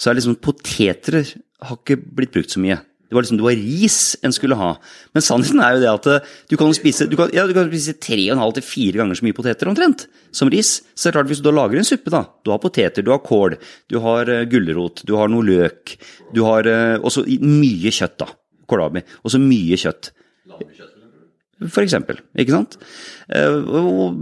Så 0.00 0.10
er 0.10 0.18
liksom 0.18 0.40
poteter 0.42 1.22
har 1.62 1.78
ikke 1.78 1.98
blitt 2.00 2.32
brukt 2.34 2.52
så 2.52 2.62
mye. 2.62 2.80
Det 3.12 3.16
var 3.16 3.26
liksom 3.26 3.38
det 3.42 3.44
var 3.44 3.58
ris 3.60 3.96
en 4.24 4.32
skulle 4.32 4.56
ha. 4.56 4.70
Men 5.12 5.24
sannheten 5.24 5.60
er 5.60 5.74
jo 5.74 5.80
det 5.82 5.88
at 5.90 6.06
eh, 6.08 6.30
du 6.48 6.54
kan 6.56 6.70
spise 6.72 7.04
du 7.10 7.16
kan, 7.20 7.28
ja, 7.36 7.44
du 7.44 7.52
kan 7.52 7.68
spise 7.68 7.92
tre 8.00 8.22
og 8.30 8.38
en 8.38 8.40
halv 8.40 8.54
til 8.56 8.64
fire 8.64 9.02
ganger 9.02 9.18
så 9.18 9.26
mye 9.26 9.36
poteter 9.36 9.68
omtrent 9.68 10.06
som 10.32 10.48
ris. 10.52 10.78
Så 10.96 11.04
det 11.04 11.10
er 11.10 11.18
klart 11.18 11.28
hvis 11.28 11.42
du 11.42 11.50
da 11.50 11.52
lager 11.58 11.76
en 11.76 11.84
suppe, 11.84 12.08
da. 12.14 12.22
Du 12.40 12.54
har 12.54 12.62
poteter, 12.62 13.04
du 13.04 13.12
har 13.12 13.20
kål, 13.20 13.58
du 13.92 13.98
har 14.00 14.32
uh, 14.32 14.46
gulrot, 14.48 15.04
du 15.04 15.12
har 15.20 15.28
noe 15.28 15.44
løk. 15.44 15.92
Du 16.32 16.40
har 16.48 16.64
uh, 16.64 17.04
også 17.04 17.26
mye 17.44 17.92
kjøtt, 17.92 18.16
da. 18.24 18.32
Kålrabi. 18.72 19.04
Og 19.20 19.36
så 19.36 19.42
mye 19.44 19.76
kjøtt. 19.76 20.14
For 20.48 20.91
eksempel, 21.82 22.20
ikke 22.38 22.54
sant? 22.54 22.76
Eh, 23.32 23.56
og 23.78 24.18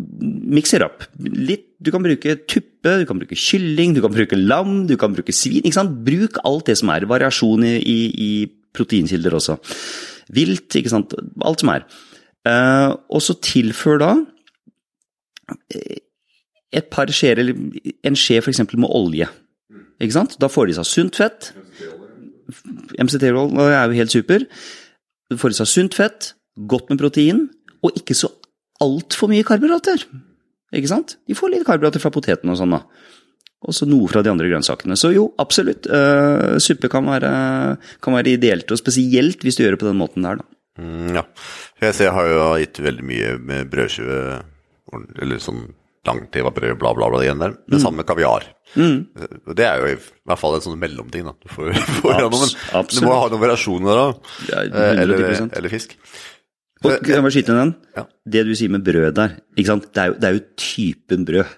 it 0.61 0.85
up. 0.85 1.05
Litt, 1.21 1.67
du 1.81 1.91
kan 1.91 2.03
bruke 2.05 2.37
tuppe, 2.47 2.99
du 3.01 3.07
kan 3.09 3.19
bruke 3.19 3.37
kylling, 3.39 3.95
du 3.95 4.01
kan 4.05 4.13
bruke 4.13 4.37
lam, 4.37 4.87
du 4.87 4.97
kan 4.97 5.13
bruke 5.15 5.33
svin. 5.33 5.65
ikke 5.65 5.79
sant? 5.79 6.05
Bruk 6.05 6.41
alt 6.45 6.67
det 6.67 6.79
som 6.79 6.91
er. 6.91 7.09
Variasjon 7.09 7.65
i, 7.65 7.77
i, 7.79 7.99
i 8.11 8.31
proteinkilder 8.77 9.37
også. 9.39 9.59
Vilt, 10.37 10.69
ikke 10.77 10.93
sant. 10.93 11.15
Alt 11.43 11.65
som 11.65 11.73
er. 11.75 11.87
Eh, 12.49 12.91
og 13.11 13.23
så 13.25 13.37
tilfør 13.45 14.01
da 14.01 14.13
eh, 15.75 16.01
et 16.73 16.91
par 16.93 17.11
skjeer, 17.11 17.43
eller 17.43 17.57
en 18.07 18.19
skje 18.19 18.41
f.eks. 18.41 18.63
med 18.73 18.91
olje. 18.91 19.29
Ikke 20.01 20.17
sant? 20.17 20.37
Da 20.41 20.49
får 20.49 20.71
de 20.71 20.79
seg 20.79 20.89
sunt 20.89 21.19
fett. 21.21 21.51
MCT-olje 23.01 23.67
er 23.71 23.91
jo 23.91 23.99
helt 23.99 24.15
super. 24.15 24.47
Du 25.31 25.39
får 25.39 25.55
i 25.55 25.59
seg 25.61 25.71
sunt 25.71 25.97
fett, 25.99 26.33
godt 26.69 26.91
med 26.93 27.01
protein, 27.01 27.47
og 27.85 27.97
ikke 27.97 28.17
så 28.19 28.29
altfor 28.83 29.31
mye 29.33 29.45
karbohydrater. 29.47 30.05
Ikke 30.77 30.91
sant? 30.91 31.17
De 31.29 31.37
får 31.37 31.53
litt 31.55 31.65
karbohydrater 31.67 32.03
fra 32.03 32.13
poteten 32.15 32.53
og 32.53 32.59
sånn, 32.61 32.77
da. 32.77 32.83
Og 33.69 33.75
så 33.77 33.85
noe 33.89 34.09
fra 34.09 34.23
de 34.25 34.31
andre 34.33 34.49
grønnsakene. 34.49 34.97
Så 34.97 35.11
jo, 35.13 35.27
absolutt. 35.43 35.85
Uh, 35.91 36.57
suppe 36.63 36.89
kan 36.93 37.05
være, 37.11 37.31
kan 38.01 38.17
være 38.17 38.37
ideelt, 38.39 38.71
og 38.73 38.81
spesielt 38.81 39.45
hvis 39.45 39.59
du 39.59 39.65
gjør 39.67 39.77
det 39.77 39.83
på 39.83 39.91
den 39.91 40.01
måten 40.01 40.25
der, 40.25 40.41
da. 40.41 40.49
Mm, 40.81 41.11
ja. 41.19 41.27
Jeg 41.83 41.97
ser 41.97 42.09
jeg 42.09 42.17
har 42.17 42.31
jo 42.31 42.47
gitt 42.63 42.81
veldig 42.87 43.05
mye 43.05 43.35
med 43.51 43.69
brødskive, 43.73 44.23
eller 45.21 45.43
sånn 45.45 45.67
langtivabrød, 46.09 46.79
bla, 46.81 46.95
bla, 46.97 47.11
bla, 47.13 47.21
igjen 47.21 47.43
der. 47.43 47.53
Mm. 47.59 47.75
Det 47.75 47.81
samme 47.83 48.01
med 48.01 48.09
kaviar. 48.09 48.47
Og 48.81 49.53
Det 49.59 49.67
er 49.67 49.83
jo 49.83 49.91
i 49.93 49.99
hvert 50.01 50.41
fall 50.41 50.57
en 50.57 50.65
sånn 50.65 50.81
mellomting, 50.81 51.27
da. 51.29 51.35
Du 51.37 51.53
får, 51.53 51.75
får 52.01 52.23
Abs, 52.25 52.41
noe, 52.41 52.81
men 52.81 52.89
du 52.95 53.05
må 53.05 53.19
ha 53.19 53.29
noen 53.29 53.45
variasjoner 53.45 54.01
da. 54.01 54.07
Ja, 54.49 54.63
Eh, 54.71 55.03
Eller, 55.05 55.27
eller 55.51 55.73
fisk. 55.73 55.97
Og, 56.81 57.09
jeg 57.13 57.21
må 57.21 57.31
skyte 57.33 57.53
inn 57.53 57.61
den? 57.61 57.73
Ja. 57.97 58.07
Det 58.37 58.45
du 58.49 58.55
sier 58.57 58.73
med 58.73 58.85
brød 58.87 59.13
der, 59.19 59.37
ikke 59.57 59.69
sant? 59.69 59.91
Det, 59.93 60.01
er 60.01 60.13
jo, 60.13 60.17
det 60.17 60.29
er 60.29 60.37
jo 60.37 60.45
typen 60.61 61.27
brød. 61.29 61.57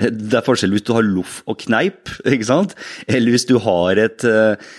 Det 0.00 0.36
er 0.36 0.44
forskjell 0.44 0.74
hvis 0.74 0.84
du 0.84 0.92
har 0.96 1.04
loff 1.06 1.40
og 1.48 1.58
kneip, 1.64 2.12
ikke 2.28 2.48
sant? 2.48 2.74
Eller 3.08 3.34
hvis 3.34 3.46
du 3.48 3.56
har 3.64 4.00
et, 4.00 4.24
eh, 4.28 4.70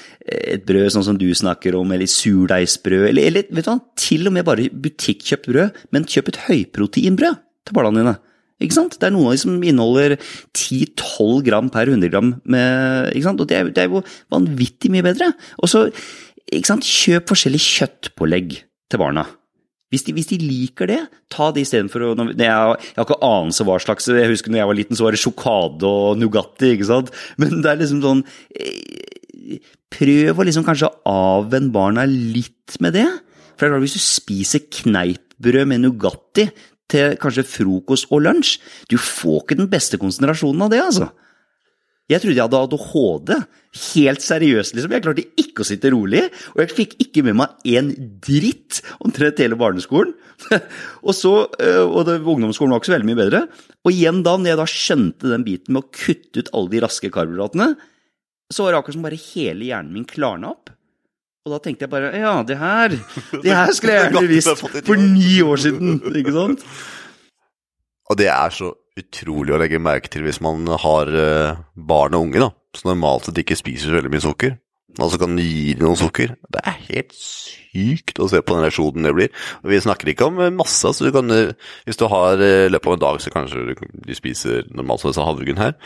et 0.54 0.66
brød 0.68 0.94
sånn 0.94 1.08
som 1.10 1.18
du 1.18 1.28
snakker 1.38 1.78
om, 1.78 1.94
eller 1.94 2.10
surdeigsbrød, 2.10 3.08
eller, 3.10 3.30
eller 3.30 3.50
vet 3.50 3.66
du 3.66 3.72
hva, 3.72 3.80
til 3.98 4.30
og 4.30 4.36
med 4.38 4.46
bare 4.48 4.70
butikkjøpt 4.86 5.50
brød, 5.50 5.82
men 5.96 6.06
kjøp 6.10 6.30
et 6.32 6.42
høyproteinbrød 6.46 7.42
til 7.66 7.78
barna 7.78 7.96
dine. 7.98 8.16
Ikke 8.62 8.78
sant? 8.78 9.00
Det 9.02 9.10
er 9.10 9.16
noen 9.16 9.32
av 9.32 9.36
de 9.36 9.42
som 9.42 9.58
inneholder 9.58 10.18
10-12 10.54 11.42
gram 11.50 11.74
per 11.74 11.90
100 11.90 12.14
gram, 12.14 12.36
med, 12.46 13.10
ikke 13.16 13.32
sant? 13.32 13.42
og 13.42 13.50
det 13.50 13.58
er, 13.58 13.74
det 13.74 13.86
er 13.86 13.90
jo 13.90 14.06
vanvittig 14.34 14.94
mye 14.94 15.10
bedre. 15.10 15.32
Og 15.58 15.72
så, 15.72 15.88
ikke 16.54 16.70
sant, 16.70 16.86
kjøp 16.86 17.34
forskjellig 17.34 17.62
kjøttpålegg 17.66 18.60
til 18.92 19.02
barna. 19.02 19.26
Hvis 19.92 20.06
de, 20.08 20.14
hvis 20.16 20.30
de 20.30 20.38
liker 20.40 20.88
det, 20.88 21.00
ta 21.32 21.50
det 21.52 21.66
istedenfor 21.66 22.06
å 22.06 22.14
Jeg 22.32 22.48
har 22.48 22.80
ikke 23.04 23.20
anelse 23.28 23.66
hva 23.68 23.76
slags 23.84 24.08
Jeg 24.08 24.32
husker 24.32 24.54
når 24.54 24.62
jeg 24.62 24.70
var 24.70 24.78
liten, 24.80 24.98
så 24.98 25.08
var 25.08 25.16
det 25.16 25.20
sjokade 25.20 25.90
og 25.90 26.20
Nugatti, 26.20 26.74
ikke 26.78 26.88
sant. 26.88 27.12
Men 27.42 27.60
det 27.60 27.74
er 27.74 27.82
liksom 27.82 28.04
sånn 28.06 28.24
eh, 28.56 29.60
Prøv 29.92 30.40
å 30.40 30.48
liksom 30.48 30.64
kanskje 30.64 30.94
avvenne 31.12 31.74
barna 31.76 32.06
litt 32.08 32.78
med 32.80 32.96
det. 32.96 33.08
For 33.58 33.66
det 33.66 33.68
er 33.68 33.74
klart, 33.74 33.84
hvis 33.84 33.98
du 33.98 34.04
spiser 34.06 34.64
kneippbrød 34.72 35.68
med 35.68 35.84
Nugatti 35.84 36.48
til 36.92 37.18
kanskje 37.20 37.44
frokost 37.48 38.08
og 38.12 38.24
lunsj, 38.24 38.56
du 38.88 38.96
får 38.96 39.42
ikke 39.44 39.60
den 39.60 39.68
beste 39.72 40.00
konsentrasjonen 40.00 40.64
av 40.64 40.72
det, 40.72 40.80
altså. 40.86 41.10
Jeg 42.12 42.22
trodde 42.22 42.36
jeg 42.36 42.44
hadde 42.44 42.62
ADHD. 42.66 43.32
Helt 43.72 44.24
seriøst, 44.26 44.76
liksom. 44.76 44.96
Jeg 44.96 45.04
klarte 45.06 45.24
ikke 45.40 45.64
å 45.64 45.68
sitte 45.68 45.92
rolig. 45.94 46.26
Og 46.54 46.64
jeg 46.64 46.74
fikk 46.76 46.98
ikke 47.06 47.24
med 47.28 47.38
meg 47.40 47.70
en 47.78 47.94
dritt 48.24 48.82
omtrent 49.00 49.40
hele 49.40 49.60
barneskolen. 49.60 50.12
og 51.08 51.16
så, 51.16 51.34
øh, 51.62 51.86
og 51.86 52.04
det, 52.10 52.18
ungdomsskolen 52.20 52.76
var 52.76 52.82
ikke 52.82 52.92
så 52.92 52.98
veldig 52.98 53.10
mye 53.12 53.22
bedre. 53.22 53.46
Og 53.86 53.94
igjen 53.94 54.20
da, 54.28 54.36
når 54.36 54.52
jeg 54.52 54.60
da 54.60 54.68
skjønte 54.74 55.32
den 55.32 55.48
biten 55.48 55.78
med 55.78 55.86
å 55.86 55.92
kutte 55.96 56.44
ut 56.44 56.52
alle 56.58 56.74
de 56.74 56.84
raske 56.84 57.14
karbohydratene, 57.14 57.72
så 58.52 58.66
var 58.66 58.74
det 58.74 58.82
akkurat 58.82 58.98
som 58.98 59.08
bare 59.08 59.24
hele 59.32 59.70
hjernen 59.70 59.96
min 59.96 60.08
klarna 60.10 60.52
opp. 60.52 60.74
Og 61.48 61.56
da 61.56 61.62
tenkte 61.64 61.88
jeg 61.88 61.94
bare 61.94 62.12
ja, 62.20 62.34
det 62.46 62.58
her, 62.60 62.94
det 63.46 63.56
her 63.56 63.72
skulle 63.74 63.96
jeg 63.96 64.12
gjerne 64.12 64.28
visst 64.30 64.60
for 64.62 65.00
ni 65.00 65.40
år 65.46 65.64
siden, 65.64 65.96
ikke 66.12 66.36
sant? 66.36 66.68
Og 68.12 68.20
det 68.20 68.28
er 68.28 68.52
så 68.54 68.74
utrolig 69.00 69.56
å 69.56 69.62
legge 69.62 69.80
merke 69.82 70.12
til 70.12 70.26
hvis 70.26 70.42
man 70.44 70.68
har 70.84 71.12
eh, 71.16 71.62
barn 71.76 72.18
og 72.18 72.28
unge, 72.28 72.44
da, 72.44 72.52
som 72.78 72.92
normalt 72.92 73.28
sett 73.30 73.40
ikke 73.44 73.60
spiser 73.60 73.92
så 73.92 73.98
veldig 74.00 74.12
mye 74.14 74.26
sukker. 74.26 74.58
Altså 75.00 75.16
kan 75.22 75.38
gi 75.40 75.72
dem 75.80 75.88
noe 75.88 75.96
sukker. 75.96 76.34
Det 76.52 76.62
er 76.68 76.82
helt 76.90 77.14
sykt 77.16 78.20
å 78.20 78.26
se 78.28 78.42
på 78.44 78.58
den 78.58 78.66
reaksjonen 78.66 79.08
det 79.08 79.14
blir. 79.16 79.30
Og 79.62 79.72
vi 79.72 79.80
snakker 79.80 80.12
ikke 80.12 80.28
om 80.28 80.42
eh, 80.44 80.52
masse. 80.52 80.84
så 80.84 81.08
du 81.08 81.14
kan, 81.16 81.32
eh, 81.32 81.54
Hvis 81.88 82.02
du 82.02 82.06
har 82.12 82.36
løpet 82.42 82.92
av 82.92 82.98
en 82.98 83.04
dag, 83.06 83.22
så 83.24 83.32
kanskje 83.32 83.64
du 83.72 84.14
spiser 84.18 84.68
normalt 84.76 85.06
sett 85.06 85.22
havregryn 85.22 85.62
her, 85.62 85.78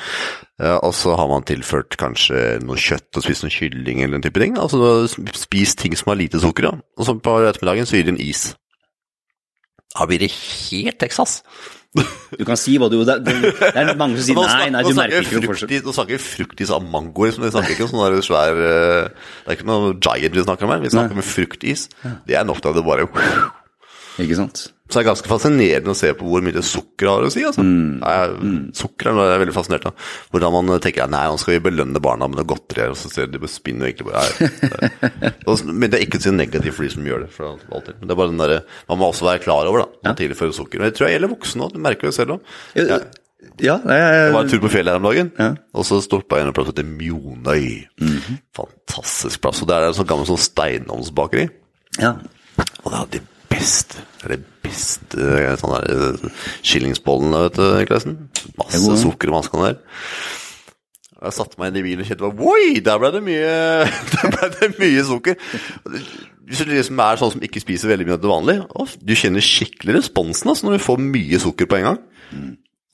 og 0.82 0.94
så 0.96 1.14
har 1.20 1.30
man 1.30 1.46
tilført 1.46 1.98
kanskje 2.00 2.58
noe 2.64 2.80
kjøtt 2.80 3.20
og 3.20 3.26
spist 3.26 3.46
noe 3.46 3.54
kylling 3.54 4.02
eller 4.02 4.18
den 4.18 4.26
type 4.26 4.42
ting. 4.42 4.58
Altså 4.58 5.06
spis 5.38 5.76
ting 5.78 5.94
som 5.94 6.14
har 6.14 6.22
lite 6.24 6.42
sukker, 6.42 6.72
da. 6.72 6.78
Og 6.98 7.06
så 7.06 7.20
på 7.20 7.40
ettermiddagen 7.44 7.86
så 7.86 8.00
gir 8.00 8.08
de 8.08 8.16
en 8.16 8.24
is. 8.24 8.48
Da 9.96 10.08
blir 10.10 10.26
det 10.26 10.34
helt 10.34 10.98
Texas. 11.00 11.44
Du 12.36 12.44
kan 12.44 12.58
si 12.60 12.76
hva 12.82 12.90
du 12.92 12.98
Det, 13.08 13.16
det, 13.24 13.72
er 13.72 13.94
mange 13.96 14.20
som 14.20 14.28
sier 14.28 14.36
nei, 14.36 14.68
nei, 14.74 14.84
du 14.84 14.92
merker 14.98 15.24
ikke 15.24 15.40
noe 15.40 15.54
forskjell. 15.54 15.76
Nå 15.86 15.96
snakker 15.96 16.18
vi 16.18 16.22
fruktis 16.24 16.74
av 16.76 16.84
mangoer, 16.84 17.32
som 17.32 17.46
vi 17.46 17.52
snakker 17.54 17.76
ikke 17.76 17.88
om 17.88 17.94
sånn 17.94 18.22
svær 18.26 18.60
eh, 18.60 19.28
Det 19.46 19.54
er 19.54 19.60
ikke 19.60 19.70
noe 19.70 19.94
giant 19.96 20.36
vi 20.36 20.44
snakker 20.44 20.68
om 20.68 20.76
her, 20.76 20.84
vi 20.84 20.92
snakker 20.92 21.16
om 21.16 21.26
fruktis. 21.26 21.88
Det 22.28 22.36
er 22.36 22.48
nok 22.48 22.60
til 22.60 22.74
at 22.74 22.80
det 22.80 22.86
bare 22.88 23.08
Ikke 24.20 24.40
sant? 24.42 24.68
Så 24.86 25.00
det 25.00 25.02
er 25.02 25.08
ganske 25.08 25.30
fascinerende 25.32 25.94
å 25.96 25.98
se 25.98 26.12
på 26.14 26.28
hvor 26.30 26.44
mye 26.46 26.62
sukker 26.62 27.08
har 27.10 27.24
å 27.26 27.30
si, 27.34 27.42
altså. 27.48 27.64
Mm. 27.66 28.04
Jeg, 28.06 28.52
sukker 28.78 29.10
er 29.10 29.16
noe 29.18 29.24
jeg 29.26 29.34
er 29.34 29.42
veldig 29.42 29.56
fascinert 29.56 29.88
av. 29.90 29.96
Hvordan 30.30 30.54
man 30.54 30.70
tenker 30.84 31.10
nei, 31.10 31.24
nå 31.32 31.40
skal 31.42 31.56
vi 31.56 31.64
belønne 31.66 32.02
barna 32.06 32.28
med 32.30 32.38
noe 32.38 32.46
godteri 32.52 32.86
og 32.92 33.00
så 33.02 33.10
ser 33.10 33.32
de 33.34 33.42
på 33.42 33.50
spinn 33.50 33.82
og 33.82 33.88
egentlig 33.90 34.06
bare 34.12 34.22
nei. 34.30 35.32
Men 35.82 35.90
det 35.90 35.98
er 35.98 36.06
ikke 36.06 36.22
så 36.22 36.36
negativt 36.36 36.78
for 36.78 36.86
de 36.86 36.92
som 36.94 37.10
gjør 37.10 37.26
det, 37.26 37.32
for 37.34 37.50
alt- 37.56 37.90
Men 37.98 38.06
det 38.06 38.14
er 38.14 38.20
bare 38.22 38.34
den 38.36 38.44
der, 38.46 38.56
Man 38.92 39.02
må 39.02 39.10
også 39.10 39.26
være 39.32 39.42
klar 39.48 39.66
over, 39.72 39.88
da, 39.88 40.00
man 40.12 40.22
tilfører 40.22 40.54
sukker. 40.62 40.78
Men 40.84 40.92
det 40.94 41.00
tror 41.00 41.10
jeg 41.10 41.18
gjelder 41.18 41.34
voksne 41.34 41.66
òg, 41.66 41.74
du 41.74 41.82
merker 41.90 42.12
det 42.12 42.16
selv 42.22 42.38
òg. 42.38 42.56
Ja, 42.78 42.86
ja 43.66 43.76
jeg, 43.82 43.82
var 43.90 43.98
jeg, 43.98 44.40
en 44.46 44.54
tur 44.54 44.64
på 44.70 44.74
fjellet 44.78 44.94
her 44.94 45.02
om 45.02 45.10
dagen, 45.10 45.34
Ja. 45.42 45.50
og 45.74 45.90
så 45.90 45.98
stoppa 46.06 46.38
jeg 46.44 46.46
en 46.46 46.54
plass 46.56 46.70
som 46.70 46.78
heter 46.78 46.92
Mjonøy. 46.94 47.66
Fantastisk 48.62 49.42
plass. 49.42 49.62
Og 49.66 49.70
der 49.74 49.82
er 49.82 49.88
det 49.90 49.94
en 49.96 50.00
sånn 50.04 50.10
gammel 50.14 50.30
sånn 50.30 50.46
steinovnsbakeri. 50.46 51.50
ja. 52.06 52.16
Og 52.86 52.92
det 52.94 53.00
er 53.02 53.08
de 53.18 53.20
beste 53.66 54.06
Det 54.22 54.26
er 54.30 54.34
de 54.36 54.40
beste 54.66 55.28
eh, 55.42 55.60
der, 55.60 55.92
eh, 55.92 56.48
skillingsbollene, 56.66 57.44
vet 57.48 57.60
du, 57.60 57.68
Klausen. 57.90 58.18
Masse 58.62 58.98
sukker 59.02 59.32
i 59.32 59.36
maskene 59.36 59.70
der. 59.70 59.80
Jeg 61.26 61.34
satte 61.34 61.58
meg 61.58 61.72
inn 61.72 61.80
i 61.80 61.86
bilen 61.86 62.04
og 62.04 62.10
kjente 62.10 62.30
Oi, 62.52 62.82
der 62.86 63.00
ble 63.02 63.12
det 63.16 63.22
mye, 63.26 63.54
der 64.14 64.34
ble 64.36 64.50
det 64.60 64.70
mye 64.78 65.06
sukker. 65.08 65.40
Hvis 66.46 66.62
du 66.62 66.74
liksom 66.74 67.00
er 67.02 67.22
sånn 67.22 67.34
som 67.38 67.46
ikke 67.46 67.64
spiser 67.64 67.90
veldig 67.90 68.10
mye 68.10 68.20
det 68.22 68.30
vanlige, 68.30 68.68
å, 68.76 68.86
du 68.86 69.16
kjenner 69.18 69.46
skikkelig 69.46 69.98
responsen 70.02 70.52
altså, 70.52 70.68
når 70.68 70.78
du 70.78 70.86
får 70.86 71.02
mye 71.02 71.42
sukker 71.42 71.70
på 71.72 71.80
en 71.80 71.88
gang. 71.90 72.04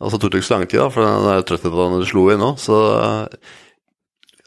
Og 0.01 0.13
så 0.13 0.17
tok 0.17 0.31
det 0.33 0.41
ikke 0.41 0.49
så 0.49 0.55
lang 0.55 0.69
tid, 0.69 0.79
da, 0.79 0.87
for 0.93 1.05
den 1.05 1.27
der 1.27 1.43
trøttheten 1.45 1.97
det 1.99 2.09
slo 2.09 2.23
inn. 2.33 2.45
Så 2.61 2.77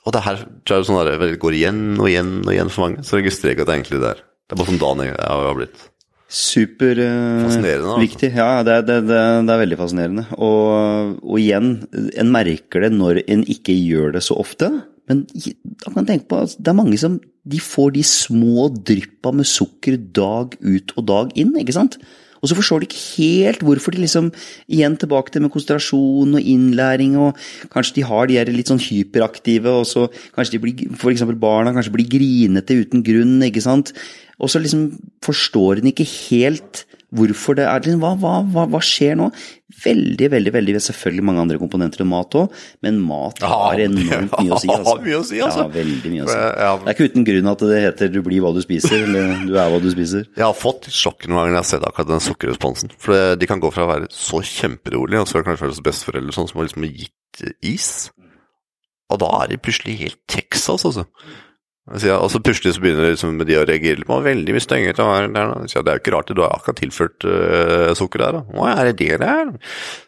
Og 0.05 0.13
det 0.13 0.23
her 0.25 0.41
tror 0.65 0.81
jeg 0.81 0.89
sånn 0.89 1.03
der, 1.07 1.37
går 1.41 1.59
igjen 1.59 1.83
og 1.99 2.09
igjen 2.11 2.33
og 2.43 2.55
igjen 2.55 2.73
for 2.73 2.87
mange. 2.87 3.05
Så 3.07 3.21
registrerer 3.21 3.53
jeg 3.53 3.59
ikke 3.59 3.67
at 3.67 3.71
det 3.71 3.75
er 3.75 3.83
egentlig 3.83 4.01
er 4.01 4.07
der. 4.09 4.25
Det 4.45 4.57
er 4.57 4.61
bare 4.61 4.71
sånn 4.73 4.83
dagen 4.83 5.05
jeg 5.07 5.19
har 5.21 5.59
blitt. 5.61 5.85
Superviktig. 6.29 7.45
Fascinerende, 7.45 7.93
altså. 7.95 8.31
ja, 8.33 8.49
det, 8.67 8.79
det, 8.89 8.97
det, 9.11 9.21
det 9.47 9.55
er 9.55 9.61
veldig 9.61 9.79
fascinerende. 9.79 10.25
Og, 10.39 11.21
og 11.21 11.39
igjen, 11.39 11.77
en 11.93 12.33
merker 12.35 12.87
det 12.87 12.91
når 12.97 13.23
en 13.29 13.45
ikke 13.55 13.77
gjør 13.77 14.17
det 14.17 14.25
så 14.27 14.39
ofte. 14.41 14.71
Men 15.11 15.23
da 15.29 15.93
kan 15.93 16.09
tenke 16.09 16.29
på, 16.31 16.41
at 16.47 16.57
det 16.59 16.73
er 16.73 16.81
mange 16.81 16.99
som 17.01 17.21
de 17.45 17.61
får 17.61 17.95
de 17.99 18.05
små 18.09 18.71
dryppa 18.73 19.35
med 19.37 19.49
sukker 19.49 19.99
dag 20.17 20.57
ut 20.65 20.95
og 20.97 21.09
dag 21.11 21.35
inn, 21.39 21.53
ikke 21.61 21.77
sant? 21.77 21.99
Og 22.45 22.51
så 22.51 22.57
forstår 22.59 22.83
de 22.83 22.89
ikke 22.91 23.05
helt 23.17 23.63
hvorfor 23.65 23.95
de 23.95 24.03
liksom 24.03 24.27
Igjen 24.69 24.99
tilbake 25.01 25.33
til 25.33 25.45
med 25.45 25.53
konsentrasjon 25.53 26.37
og 26.37 26.49
innlæring, 26.53 27.17
og 27.17 27.39
kanskje 27.73 28.01
de 28.01 28.07
har 28.09 28.29
de 28.29 28.37
her 28.37 28.53
litt 28.53 28.69
sånn 28.69 28.83
hyperaktive, 28.85 29.73
og 29.73 29.89
så 29.89 30.07
kanskje 30.37 30.57
de 30.57 30.61
blir, 30.65 30.85
for 31.01 31.13
eksempel 31.13 31.39
barna 31.41 31.73
kanskje 31.77 31.95
blir 31.97 32.09
grinete 32.11 32.77
uten 32.81 33.05
grunn, 33.07 33.39
ikke 33.49 33.65
sant? 33.65 33.95
Og 34.42 34.51
så 34.51 34.62
liksom 34.62 34.90
forstår 35.25 35.83
hun 35.83 35.92
ikke 35.92 36.07
helt 36.09 36.85
hvorfor 37.14 37.57
det 37.59 37.66
er 37.70 37.85
liksom, 37.85 38.03
hva, 38.03 38.40
hva, 38.51 38.64
hva, 38.70 38.81
skjer 38.83 39.14
nå? 39.18 39.29
Veldig, 39.85 40.29
veldig, 40.33 40.53
veldig 40.55 40.81
Selvfølgelig 40.83 41.25
mange 41.27 41.42
andre 41.44 41.59
komponenter 41.61 42.03
enn 42.03 42.11
mat 42.11 42.35
òg, 42.38 42.64
men 42.85 42.99
mat 43.05 43.42
har 43.44 43.83
enormt 43.85 44.35
mye 44.40 44.57
å 44.57 44.59
si. 44.62 44.70
har 44.70 45.03
mye 45.05 45.20
å 45.20 45.27
si, 45.27 45.38
altså. 45.44 45.66
Ja, 45.66 45.70
veldig 45.77 46.12
mye 46.12 46.25
å 46.25 46.31
si. 46.31 46.38
Det 46.38 46.66
er 46.90 46.97
ikke 46.97 47.09
uten 47.12 47.29
grunn 47.29 47.53
at 47.53 47.64
det 47.70 47.83
heter 47.85 48.12
'du 48.14 48.20
blir 48.27 48.42
hva 48.44 48.51
du 48.57 48.61
spiser', 48.64 49.07
eller 49.07 49.44
'du 49.44 49.55
er 49.55 49.70
hva 49.70 49.81
du 49.83 49.88
spiser'. 49.94 50.27
Jeg 50.35 50.47
har 50.47 50.59
fått 50.59 50.90
sjokk 50.90 51.29
noen 51.29 51.38
ganger 51.38 51.55
når 51.55 51.59
jeg 51.59 51.62
har 51.62 51.70
sett 51.70 51.88
akkurat 51.90 52.11
den 52.11 52.27
sukkerresponsen. 52.27 52.94
For 52.99 53.38
de 53.38 53.51
kan 53.51 53.62
gå 53.62 53.70
fra 53.75 53.87
å 53.87 53.92
være 53.92 54.11
så 54.14 54.42
kjemperolige, 54.42 55.23
og 55.23 55.31
så 55.31 55.38
er 55.38 55.44
det 55.44 55.51
kanskje 55.53 55.70
deres 55.70 55.87
besteforeldre 55.87 56.35
sånn 56.35 56.51
som 56.51 56.61
har 56.61 56.70
liksom 56.70 56.90
gitt 56.90 57.47
is. 57.62 57.88
Og 59.12 59.20
da 59.23 59.31
er 59.42 59.53
de 59.53 59.62
plutselig 59.62 59.99
helt 60.03 60.23
Texas, 60.31 60.87
altså. 60.87 61.07
Og 61.85 62.31
så 62.33 62.40
plutselig 62.40 62.73
så 62.73 62.81
begynner 62.81 63.11
liksom 63.12 63.37
de 63.44 63.57
å 63.61 63.64
reagere 63.68 64.01
litt 64.01 64.09
på 64.09 64.16
veldig 64.25 64.55
mye 64.57 64.64
strengere. 64.64 64.97
til 64.97 65.05
å 65.05 65.11
være 65.11 65.33
der, 65.35 65.51
da. 65.51 65.66
Sier, 65.68 65.83
Det 65.85 65.92
er 65.92 65.99
jo 65.99 66.01
ikke 66.01 66.14
rart, 66.14 66.33
du 66.33 66.40
har 66.40 66.55
akkurat 66.57 66.81
tilført 66.81 67.27
uh, 67.29 67.90
sukker 67.99 68.25
der. 68.25 68.38
da. 68.38 68.40
Å, 68.57 68.68
er 68.73 68.88
det 68.88 68.94
det 69.03 69.18
der? 69.20 69.53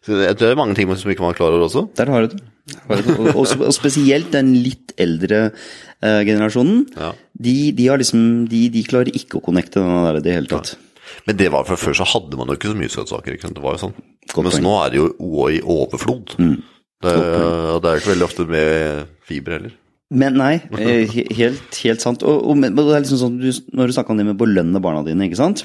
Så 0.00 0.16
det, 0.16 0.30
det 0.40 0.48
er 0.48 0.56
mange 0.56 0.78
ting 0.78 0.88
som 0.96 1.12
ikke 1.12 1.26
man 1.26 1.36
klarer 1.36 1.60
også. 1.60 1.84
Der 2.00 2.08
har 2.08 2.24
du 2.24 2.32
det. 2.32 2.40
Og, 2.88 3.12
og, 3.36 3.52
og 3.68 3.74
spesielt 3.76 4.32
den 4.32 4.54
litt 4.64 4.96
eldre 4.96 5.50
uh, 5.52 6.22
generasjonen. 6.24 6.86
Ja. 6.96 7.12
De, 7.36 7.56
de, 7.76 7.92
har 7.92 8.00
liksom, 8.00 8.46
de, 8.48 8.66
de 8.72 8.88
klarer 8.88 9.12
ikke 9.12 9.36
å 9.36 9.44
connecte 9.44 9.84
den 9.84 10.08
der 10.08 10.22
i 10.22 10.24
det 10.24 10.40
hele 10.40 10.52
tatt. 10.56 10.78
Men 11.28 11.36
det 11.36 11.52
var 11.52 11.68
for 11.68 11.78
før 11.78 12.00
så 12.00 12.08
hadde 12.08 12.40
man 12.40 12.48
jo 12.48 12.56
ikke 12.56 12.72
så 12.72 12.78
mye 12.78 12.92
søtsaker. 12.92 13.36
ikke 13.36 13.50
sant? 13.50 13.60
Det 13.60 13.68
var 13.68 13.76
jo 13.76 13.84
sånn. 13.84 13.98
Godt 14.32 14.48
Mens. 14.48 14.62
Mm. 14.62 14.64
nå 14.64 14.78
er 14.80 14.94
det 14.94 15.04
jo 15.04 15.10
i 15.52 15.60
overflod. 15.60 16.38
Det, 17.04 17.12
og 17.12 17.82
det 17.84 17.90
er 17.90 17.98
jo 17.98 18.00
ikke 18.00 18.14
veldig 18.16 18.26
ofte 18.32 18.46
med 18.48 19.18
fiber 19.28 19.60
heller. 19.60 19.82
Men 20.14 20.36
nei, 20.38 20.52
eh, 20.78 21.16
helt, 21.34 21.80
helt 21.82 22.04
sant. 22.04 22.22
Og, 22.22 22.44
og, 22.46 22.54
men 22.60 22.76
og 22.76 22.86
det 22.86 22.94
er 22.94 23.02
liksom 23.02 23.18
sånn, 23.18 23.40
du, 23.42 23.50
når 23.74 23.90
du 23.90 23.96
snakker 23.96 24.14
om 24.14 24.20
det 24.20 24.28
med 24.28 24.36
å 24.36 24.44
belønne 24.44 24.82
barna 24.82 25.02
dine, 25.06 25.26
ikke 25.26 25.40
sant? 25.40 25.64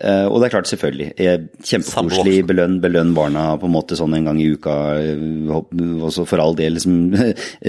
Uh, 0.00 0.28
og 0.30 0.40
det 0.40 0.48
er 0.48 0.52
klart, 0.54 0.68
selvfølgelig. 0.68 1.08
eh, 1.20 1.38
Kjempekoselig. 1.66 2.36
Belønn, 2.48 2.78
belønn 2.80 3.14
barna 3.16 3.50
på 3.60 3.68
en 3.68 3.74
måte 3.74 3.96
sånn 3.98 4.14
en 4.16 4.28
gang 4.30 4.40
i 4.40 4.48
uka. 4.52 4.74
Også 6.08 6.24
for 6.28 6.40
all 6.44 6.56
del, 6.56 6.76
liksom. 6.78 7.10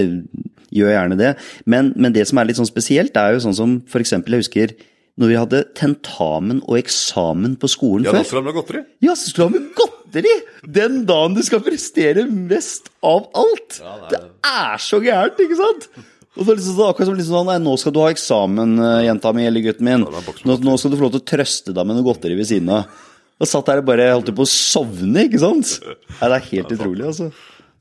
Gjør 0.72 0.94
gjerne 0.94 1.18
det. 1.20 1.34
Men, 1.68 1.90
men 2.00 2.14
det 2.16 2.24
som 2.28 2.40
er 2.40 2.48
litt 2.48 2.60
sånn 2.60 2.68
spesielt, 2.68 3.16
er 3.20 3.34
jo 3.34 3.42
sånn 3.44 3.56
som 3.58 3.74
eksempel, 4.00 4.38
jeg 4.38 4.46
husker 4.46 4.76
når 5.20 5.28
vi 5.28 5.36
hadde 5.36 5.58
tentamen 5.76 6.62
og 6.64 6.78
eksamen 6.80 7.58
på 7.60 7.68
skolen 7.70 8.08
Ja, 8.08 8.14
da 8.16 8.22
skulle 8.24 8.46
du 8.46 8.52
ha 8.52 8.56
godteri. 8.56 8.80
Ja, 9.04 9.16
så 9.18 9.28
skulle 9.28 9.44
du 9.44 9.50
ha 9.50 9.58
med 9.58 9.68
godteri! 9.76 10.32
Den 10.78 11.02
dagen 11.08 11.36
du 11.36 11.42
skal 11.44 11.60
prestere 11.64 12.24
mest 12.30 12.88
av 13.04 13.28
alt! 13.36 13.78
det, 14.08 14.22
er... 14.48 14.80
så 14.80 15.02
gærent, 15.04 15.40
ikke 15.44 15.60
sant? 15.60 15.88
Og 16.32 16.46
så 16.46 16.48
er 16.48 16.56
det 16.56 16.62
liksom, 16.62 16.76
sånn- 16.78 16.88
akkurat 16.88 17.10
som 17.10 17.16
liksom 17.18 17.36
sånn, 17.36 17.48
nei, 17.50 17.58
Nå 17.60 17.76
skal 17.80 17.92
du 17.92 18.00
ha 18.00 18.10
eksamen, 18.12 18.74
eh, 18.80 18.98
jenta 19.10 19.34
mi 19.36 19.44
eller 19.44 19.64
gutten 19.66 19.84
min. 19.88 20.06
det 20.08 20.16
er 20.16 20.28
med 20.30 20.44
Nå, 20.48 20.58
nå 20.64 20.76
skal 20.80 20.94
du 20.94 20.96
få 20.96 21.04
lov 21.04 21.16
til 21.18 21.24
å 21.24 21.30
trøste 21.34 21.74
deg 21.76 21.88
med 21.88 21.98
noe 21.98 22.08
godteri 22.08 22.38
ved 22.38 22.48
siden 22.48 22.72
av. 22.72 23.02
Og 23.42 23.48
satt 23.50 23.68
der 23.68 23.82
og 23.82 23.88
bare 23.88 24.08
holdt 24.14 24.32
på 24.32 24.46
å 24.46 24.48
sovne, 24.48 25.26
ikke 25.26 25.40
sant? 25.42 25.74
Nei, 25.84 26.28
det 26.30 26.36
er 26.38 26.48
helt 26.52 26.72
utrolig, 26.72 27.04
altså. 27.10 27.32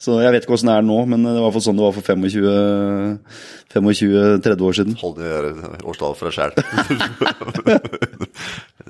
Så 0.02 0.16
jeg 0.24 0.34
vet 0.34 0.44
ikke 0.46 0.56
åssen 0.58 0.72
det 0.72 0.78
er 0.80 0.86
nå, 0.88 0.98
men 1.10 1.22
det 1.22 1.36
var 1.36 1.38
i 1.38 1.44
hvert 1.46 1.56
fall 1.60 1.68
sånn 1.68 1.78
det 1.78 1.86
var 1.86 1.94
for 1.94 2.06
25-30 3.76 4.64
år 4.66 4.74
siden. 4.80 4.96
Hold 5.02 5.16
det 5.20 5.30
årstallet 5.86 6.18
for 6.18 6.26
deg 6.26 6.36
sjæl. 6.40 6.52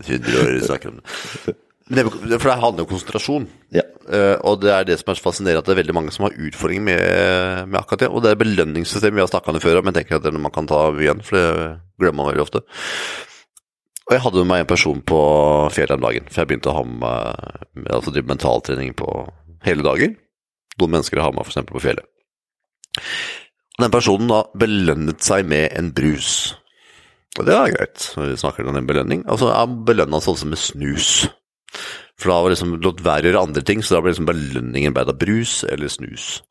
100 0.08 0.32
år 0.39 0.47
snakker 0.69 0.88
om 0.93 1.02
det. 1.02 1.04
For 1.91 2.47
det 2.47 2.62
handler 2.62 2.86
om 2.86 2.89
konsentrasjon. 2.93 3.50
Ja. 3.76 3.84
Eh, 4.08 4.38
og 4.47 4.62
det 4.63 4.71
er 4.71 4.88
det 4.88 4.95
som 5.02 5.12
er 5.12 5.19
så 5.19 5.26
fascinerende, 5.26 5.60
at 5.60 5.67
det 5.67 5.74
er 5.76 5.82
veldig 5.82 5.97
mange 5.97 6.13
som 6.15 6.24
har 6.30 6.38
utfordringer 6.39 6.86
med, 6.88 7.02
med 7.67 7.80
akkurat 7.82 8.06
det. 8.06 8.10
Og 8.12 8.24
det 8.24 8.32
er 8.32 8.39
belønningssystemet 8.39 9.19
vi 9.19 9.26
har 9.26 9.32
snakka 9.34 9.52
om 9.52 9.60
det 9.60 9.65
før, 9.65 9.82
men 9.84 9.91
jeg 9.91 10.06
tenker 10.06 10.15
at 10.21 10.24
det 10.24 10.32
er 10.32 10.38
noe 10.38 10.47
man 10.47 10.56
kan 10.56 10.69
ta 10.71 10.80
igjen, 10.95 11.19
for 11.28 11.36
det 11.36 11.45
glemmer 12.00 12.21
man 12.21 12.32
veldig 12.32 12.45
ofte. 12.45 12.63
Og 14.08 14.15
jeg 14.15 14.24
hadde 14.24 14.41
med 14.43 14.52
meg 14.54 14.63
en 14.63 14.71
person 14.71 15.04
på 15.12 15.21
fjellet 15.76 16.00
om 16.00 16.08
dagen, 16.08 16.32
for 16.32 16.41
jeg 16.41 16.50
begynte 16.50 16.71
å 16.71 16.80
ha 16.80 16.84
med 16.88 17.91
altså 17.91 18.15
drive 18.15 18.32
mentaltrening 18.32 18.95
på 18.95 19.08
hele 19.67 19.84
dager. 19.86 20.15
Noen 20.80 20.96
mennesker 20.96 21.20
har 21.20 21.30
Hamar, 21.30 21.48
f.eks. 21.48 21.66
på 21.68 21.84
fjellet. 21.84 22.08
Og 23.78 23.86
den 23.86 23.94
personen 23.94 24.32
da 24.32 24.44
belønnet 24.62 25.24
seg 25.26 25.48
med 25.50 25.72
en 25.78 25.92
brus. 25.96 26.54
Og 27.40 27.48
det 27.48 27.56
er 27.56 27.74
greit, 27.74 28.08
når 28.18 28.34
vi 28.34 28.42
snakker 28.42 28.68
om 28.68 28.78
en 28.78 28.88
belønning. 28.90 29.24
Altså, 29.32 29.52
han 29.56 29.82
belønna 29.88 30.20
seg 30.22 30.36
også 30.36 30.50
med 30.52 30.60
snus. 30.60 31.12
For 32.20 32.30
da 32.30 32.42
var 32.44 32.54
liksom 32.54 32.76
lot 32.84 33.02
være 33.02 33.30
å 33.30 33.32
gjøre 33.32 33.44
andre 33.48 33.64
ting, 33.66 33.82
så 33.82 33.96
da 33.96 34.04
ble 34.04 34.14
liksom 34.14 34.28
belønningen 34.30 34.94
ble 34.96 35.08
av 35.08 35.18
brus 35.20 35.62
eller 35.66 35.92
snus. 35.92 36.42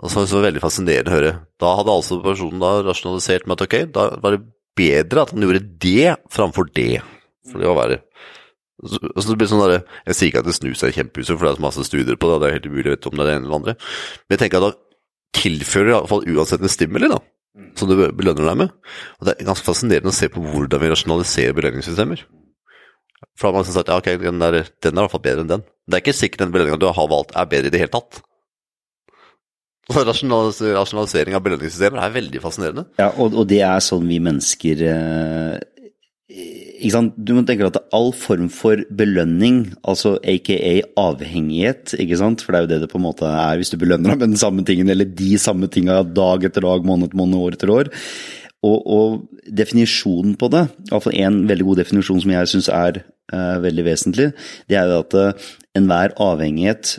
Og 0.00 0.08
så, 0.08 0.22
så 0.24 0.38
var 0.38 0.44
det 0.44 0.48
veldig 0.48 0.62
fascinerende 0.62 1.12
å 1.12 1.16
høre. 1.16 1.32
Da 1.60 1.72
hadde 1.78 1.96
altså 1.98 2.20
personen 2.24 2.62
da 2.62 2.70
rasjonalisert 2.86 3.44
med 3.46 3.58
at 3.58 3.66
ok, 3.66 3.76
da 3.92 4.06
var 4.22 4.36
det 4.36 4.44
bedre 4.78 5.26
at 5.26 5.34
han 5.34 5.44
gjorde 5.44 5.66
det 5.84 6.14
framfor 6.32 6.70
det. 6.72 7.02
For 7.50 7.60
det 7.60 7.68
var 7.68 7.80
verre. 7.82 8.00
Så, 8.82 8.98
så 8.98 9.28
det 9.28 9.36
blir 9.38 9.50
sånn 9.50 9.62
der, 9.62 9.84
Jeg 10.08 10.16
sier 10.18 10.30
ikke 10.32 10.40
at 10.42 10.48
det 10.48 10.56
snus 10.56 10.80
er 10.82 10.94
kjempehuset, 10.96 11.36
for 11.36 11.46
det 11.46 11.52
er 11.52 11.60
så 11.60 11.66
masse 11.66 11.84
studier 11.86 12.18
på 12.18 12.28
det, 12.28 12.34
og 12.34 12.42
det 12.42 12.48
er 12.48 12.56
helt 12.56 12.66
umulig 12.66 12.90
å 12.90 12.96
vite 12.96 13.12
om 13.12 13.18
det 13.18 13.22
er 13.22 13.28
det 13.28 13.36
ene 13.36 13.46
eller 13.46 13.60
andre. 13.60 13.74
Men 14.26 14.34
jeg 14.34 14.42
tenker 14.42 14.58
at 14.58 14.66
da 14.66 15.42
tilfører 15.42 15.88
det 15.88 15.94
iallfall 15.94 16.26
uansett 16.34 16.64
en 16.64 16.72
stimuli, 16.72 17.10
da. 17.12 17.20
Som 17.78 17.90
du 17.90 17.96
belønner 18.00 18.48
deg 18.48 18.58
med. 18.64 18.74
Og 19.20 19.28
det 19.28 19.34
er 19.36 19.48
ganske 19.48 19.66
fascinerende 19.66 20.10
å 20.10 20.16
se 20.16 20.28
på 20.32 20.42
hvordan 20.42 20.82
vi 20.82 20.90
rasjonaliserer 20.92 21.56
belønningssystemer. 21.56 22.24
For 23.38 23.46
da 23.46 23.50
har 23.50 23.54
man 23.54 23.64
liksom 23.64 23.78
sagt 23.78 23.92
ja, 23.92 24.00
ok, 24.00 24.10
den, 24.22 24.42
der, 24.42 24.58
den 24.82 24.96
er 24.96 25.00
i 25.00 25.04
hvert 25.04 25.14
fall 25.14 25.24
bedre 25.24 25.44
enn 25.44 25.54
den. 25.54 25.64
Det 25.86 25.98
er 25.98 26.04
ikke 26.04 26.16
sikkert 26.16 26.44
den 26.44 26.54
belønninga 26.54 26.80
du 26.80 26.88
har 26.90 27.10
valgt 27.10 27.34
er 27.38 27.48
bedre 27.50 27.70
i 27.70 27.74
det 27.74 27.82
hele 27.82 27.94
tatt. 27.94 28.22
Rasjonalis 29.92 30.60
rasjonalisering 30.62 31.34
av 31.36 31.42
belønningssystemer 31.44 32.00
er 32.02 32.14
veldig 32.14 32.40
fascinerende. 32.42 32.84
Ja, 33.00 33.10
og, 33.16 33.34
og 33.34 33.48
det 33.50 33.60
er 33.66 33.82
sånn 33.84 34.06
vi 34.08 34.20
mennesker 34.22 34.84
eh? 34.88 35.56
Du 36.82 37.32
må 37.36 37.44
tenke 37.46 37.68
at 37.68 37.78
all 37.94 38.10
form 38.16 38.48
for 38.50 38.80
belønning, 38.90 39.72
altså 39.86 40.16
aka 40.26 40.80
avhengighet, 40.98 41.94
ikke 42.02 42.18
sant? 42.18 42.42
for 42.42 42.52
det 42.52 42.58
er 42.58 42.64
jo 42.64 42.70
det 42.72 42.80
det 42.82 42.90
på 42.92 42.98
en 42.98 43.06
måte 43.06 43.28
er 43.28 43.60
hvis 43.60 43.70
du 43.70 43.78
belønner 43.78 44.12
deg 44.12 44.18
med 44.18 44.32
den 44.34 44.40
samme 44.40 44.64
tingen, 44.66 44.90
eller 44.90 45.06
de 45.06 45.36
samme 45.38 45.70
tinga 45.70 46.00
dag 46.02 46.44
etter 46.48 46.66
dag, 46.66 46.86
måned 46.86 47.10
etter 47.10 47.20
måned, 47.20 47.38
år 47.38 47.58
etter 47.58 47.72
år. 47.72 47.92
Og, 48.62 48.78
og 48.86 49.46
definisjonen 49.46 50.34
på 50.38 50.50
det, 50.54 50.66
iallfall 50.90 51.16
en 51.18 51.40
veldig 51.50 51.68
god 51.70 51.80
definisjon 51.82 52.20
som 52.22 52.34
jeg 52.34 52.50
syns 52.50 52.68
er 52.70 53.00
eh, 53.02 53.56
veldig 53.62 53.86
vesentlig, 53.86 54.28
det 54.70 54.78
er 54.78 54.90
jo 54.90 55.00
at 55.02 55.16
eh, 55.18 55.48
enhver 55.78 56.14
avhengighet 56.22 56.96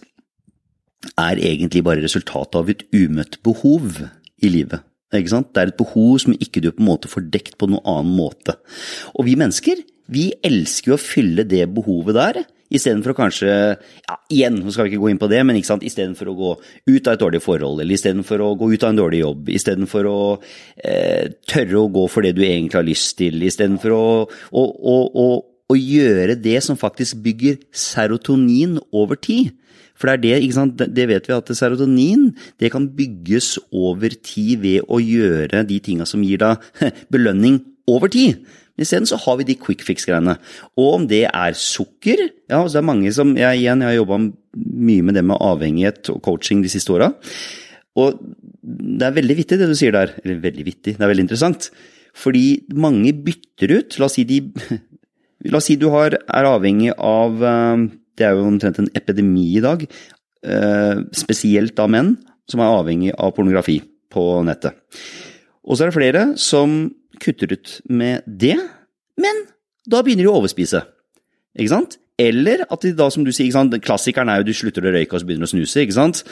er 1.20 1.40
egentlig 1.40 1.84
bare 1.84 2.04
resultatet 2.04 2.60
av 2.60 2.72
et 2.72 2.84
umøtt 2.96 3.40
behov 3.44 4.04
i 4.44 4.52
livet. 4.52 4.84
Ikke 5.20 5.36
sant? 5.36 5.52
Det 5.54 5.62
er 5.62 5.74
et 5.74 5.80
behov 5.80 6.18
som 6.24 6.36
ikke 6.38 6.64
du 6.64 6.72
på 6.72 6.84
en 6.84 6.90
måte 6.90 7.12
får 7.12 7.28
dekt 7.34 7.58
på 7.62 7.70
noen 7.70 7.86
annen 7.86 8.16
måte. 8.18 8.58
Og 9.14 9.28
vi 9.28 9.38
mennesker, 9.40 9.84
vi 10.14 10.32
elsker 10.44 10.94
jo 10.94 10.98
å 10.98 11.02
fylle 11.02 11.46
det 11.48 11.66
behovet 11.76 12.18
der, 12.18 12.44
istedenfor 12.74 13.14
å 13.14 13.18
kanskje 13.18 13.50
ja, 13.54 14.18
Igjen, 14.34 14.58
nå 14.64 14.74
skal 14.74 14.88
vi 14.88 14.94
ikke 14.94 15.04
gå 15.04 15.12
inn 15.14 15.22
på 15.22 15.30
det, 15.32 15.42
men 15.46 15.60
ikke 15.60 15.70
sant, 15.70 15.86
istedenfor 15.86 16.32
å 16.32 16.36
gå 16.38 16.52
ut 16.90 17.08
av 17.08 17.14
et 17.14 17.22
dårlig 17.22 17.42
forhold, 17.44 17.84
eller 17.84 17.98
istedenfor 17.98 18.42
å 18.42 18.52
gå 18.60 18.72
ut 18.74 18.86
av 18.86 18.94
en 18.94 19.02
dårlig 19.04 19.22
jobb, 19.22 19.52
istedenfor 19.54 20.10
å 20.10 20.20
eh, 20.42 21.34
tørre 21.50 21.84
å 21.84 21.92
gå 21.94 22.06
for 22.12 22.26
det 22.26 22.34
du 22.38 22.44
egentlig 22.46 22.80
har 22.80 22.88
lyst 22.88 23.18
til, 23.22 23.38
istedenfor 23.46 23.94
å, 23.96 24.06
å, 24.26 24.64
å, 24.64 24.96
å, 25.26 25.28
å 25.74 25.80
gjøre 25.80 26.38
det 26.40 26.60
som 26.66 26.80
faktisk 26.80 27.22
bygger 27.26 27.60
serotonin 27.74 28.80
over 28.94 29.20
tid. 29.20 29.54
For 29.94 30.10
det 30.20 30.42
det, 30.42 30.88
det 30.96 31.06
vet 31.08 31.30
vi 31.30 31.36
at 31.36 31.52
serotonin 31.56 32.32
kan 32.72 32.90
bygges 32.90 33.58
over 33.72 34.10
tid 34.10 34.60
ved 34.64 34.90
å 34.90 35.00
gjøre 35.00 35.64
de 35.70 35.80
tinga 35.80 36.06
som 36.10 36.24
gir 36.26 36.42
deg 36.42 36.58
belønning 37.14 37.62
over 37.88 38.10
tid. 38.12 38.44
Men 38.74 38.88
isteden 38.88 39.06
har 39.06 39.38
vi 39.38 39.46
de 39.46 39.56
quick 39.56 39.84
fix-greiene. 39.86 40.38
Og 40.82 40.88
om 40.98 41.04
det 41.10 41.28
er 41.30 41.54
sukker 41.54 42.24
Ja, 42.50 42.64
altså 42.64 42.80
det 42.80 42.82
er 42.82 42.90
mange 42.90 43.12
som 43.14 43.36
Jeg 43.38 43.60
igjen, 43.62 43.84
jeg 43.86 43.92
har 43.92 44.00
jobba 44.00 44.18
mye 44.54 45.06
med 45.06 45.14
det 45.18 45.24
med 45.26 45.42
avhengighet 45.42 46.10
og 46.10 46.24
coaching 46.26 46.64
de 46.64 46.72
siste 46.74 46.94
åra. 46.94 47.12
Og 47.96 48.18
det 48.64 49.06
er 49.06 49.14
veldig 49.14 49.38
vittig 49.38 49.60
det 49.62 49.70
du 49.70 49.76
sier 49.78 49.94
der. 49.94 50.16
Eller 50.24 50.42
veldig 50.42 50.66
vittig, 50.66 50.96
det 50.98 51.04
er 51.04 51.12
veldig 51.12 51.28
interessant. 51.28 51.70
Fordi 52.18 52.64
mange 52.74 53.14
bytter 53.26 53.78
ut. 53.78 54.00
La 54.00 54.10
oss 54.10 54.18
si, 54.18 54.26
de, 54.26 54.42
la 55.52 55.60
oss 55.60 55.68
si 55.70 55.76
du 55.80 55.90
har, 55.94 56.16
er 56.16 56.50
avhengig 56.50 56.94
av 56.98 57.44
eh, 57.44 57.86
Det 58.14 58.28
er 58.28 58.36
jo 58.38 58.46
omtrent 58.46 58.78
en 58.80 58.92
epidemi 58.96 59.58
i 59.58 59.64
dag. 59.64 59.84
eh, 60.46 61.02
Spesielt 61.18 61.80
av 61.80 61.90
menn 61.90 62.16
som 62.50 62.60
er 62.62 62.76
avhengig 62.76 63.14
av 63.18 63.32
pornografi 63.36 63.80
på 64.14 64.44
nettet. 64.46 64.76
Og 65.64 65.78
så 65.78 65.86
er 65.86 65.92
det 65.92 65.96
flere 65.98 66.24
som 66.38 66.92
kutter 67.24 67.54
ut 67.56 67.78
med 67.90 68.26
det, 68.28 68.58
men 69.18 69.46
da 69.88 70.02
begynner 70.04 70.28
de 70.28 70.32
å 70.32 70.40
overspise. 70.42 70.84
Ikke 71.58 71.72
sant? 71.72 71.98
Eller 72.20 72.66
at 72.70 72.84
de 72.84 72.92
da, 72.98 73.08
som 73.10 73.24
du 73.24 73.32
sier, 73.32 73.48
ikke 73.48 73.58
sant? 73.58 73.78
klassikeren 73.82 74.30
er 74.30 74.42
jo 74.42 74.50
du 74.50 74.54
slutter 74.58 74.86
å 74.86 74.92
røyke 74.94 75.16
og 75.16 75.24
så 75.24 75.30
begynner 75.30 75.48
å 75.48 75.54
snuse. 75.54 75.82
ikke 75.82 75.96
sant? 75.96 76.24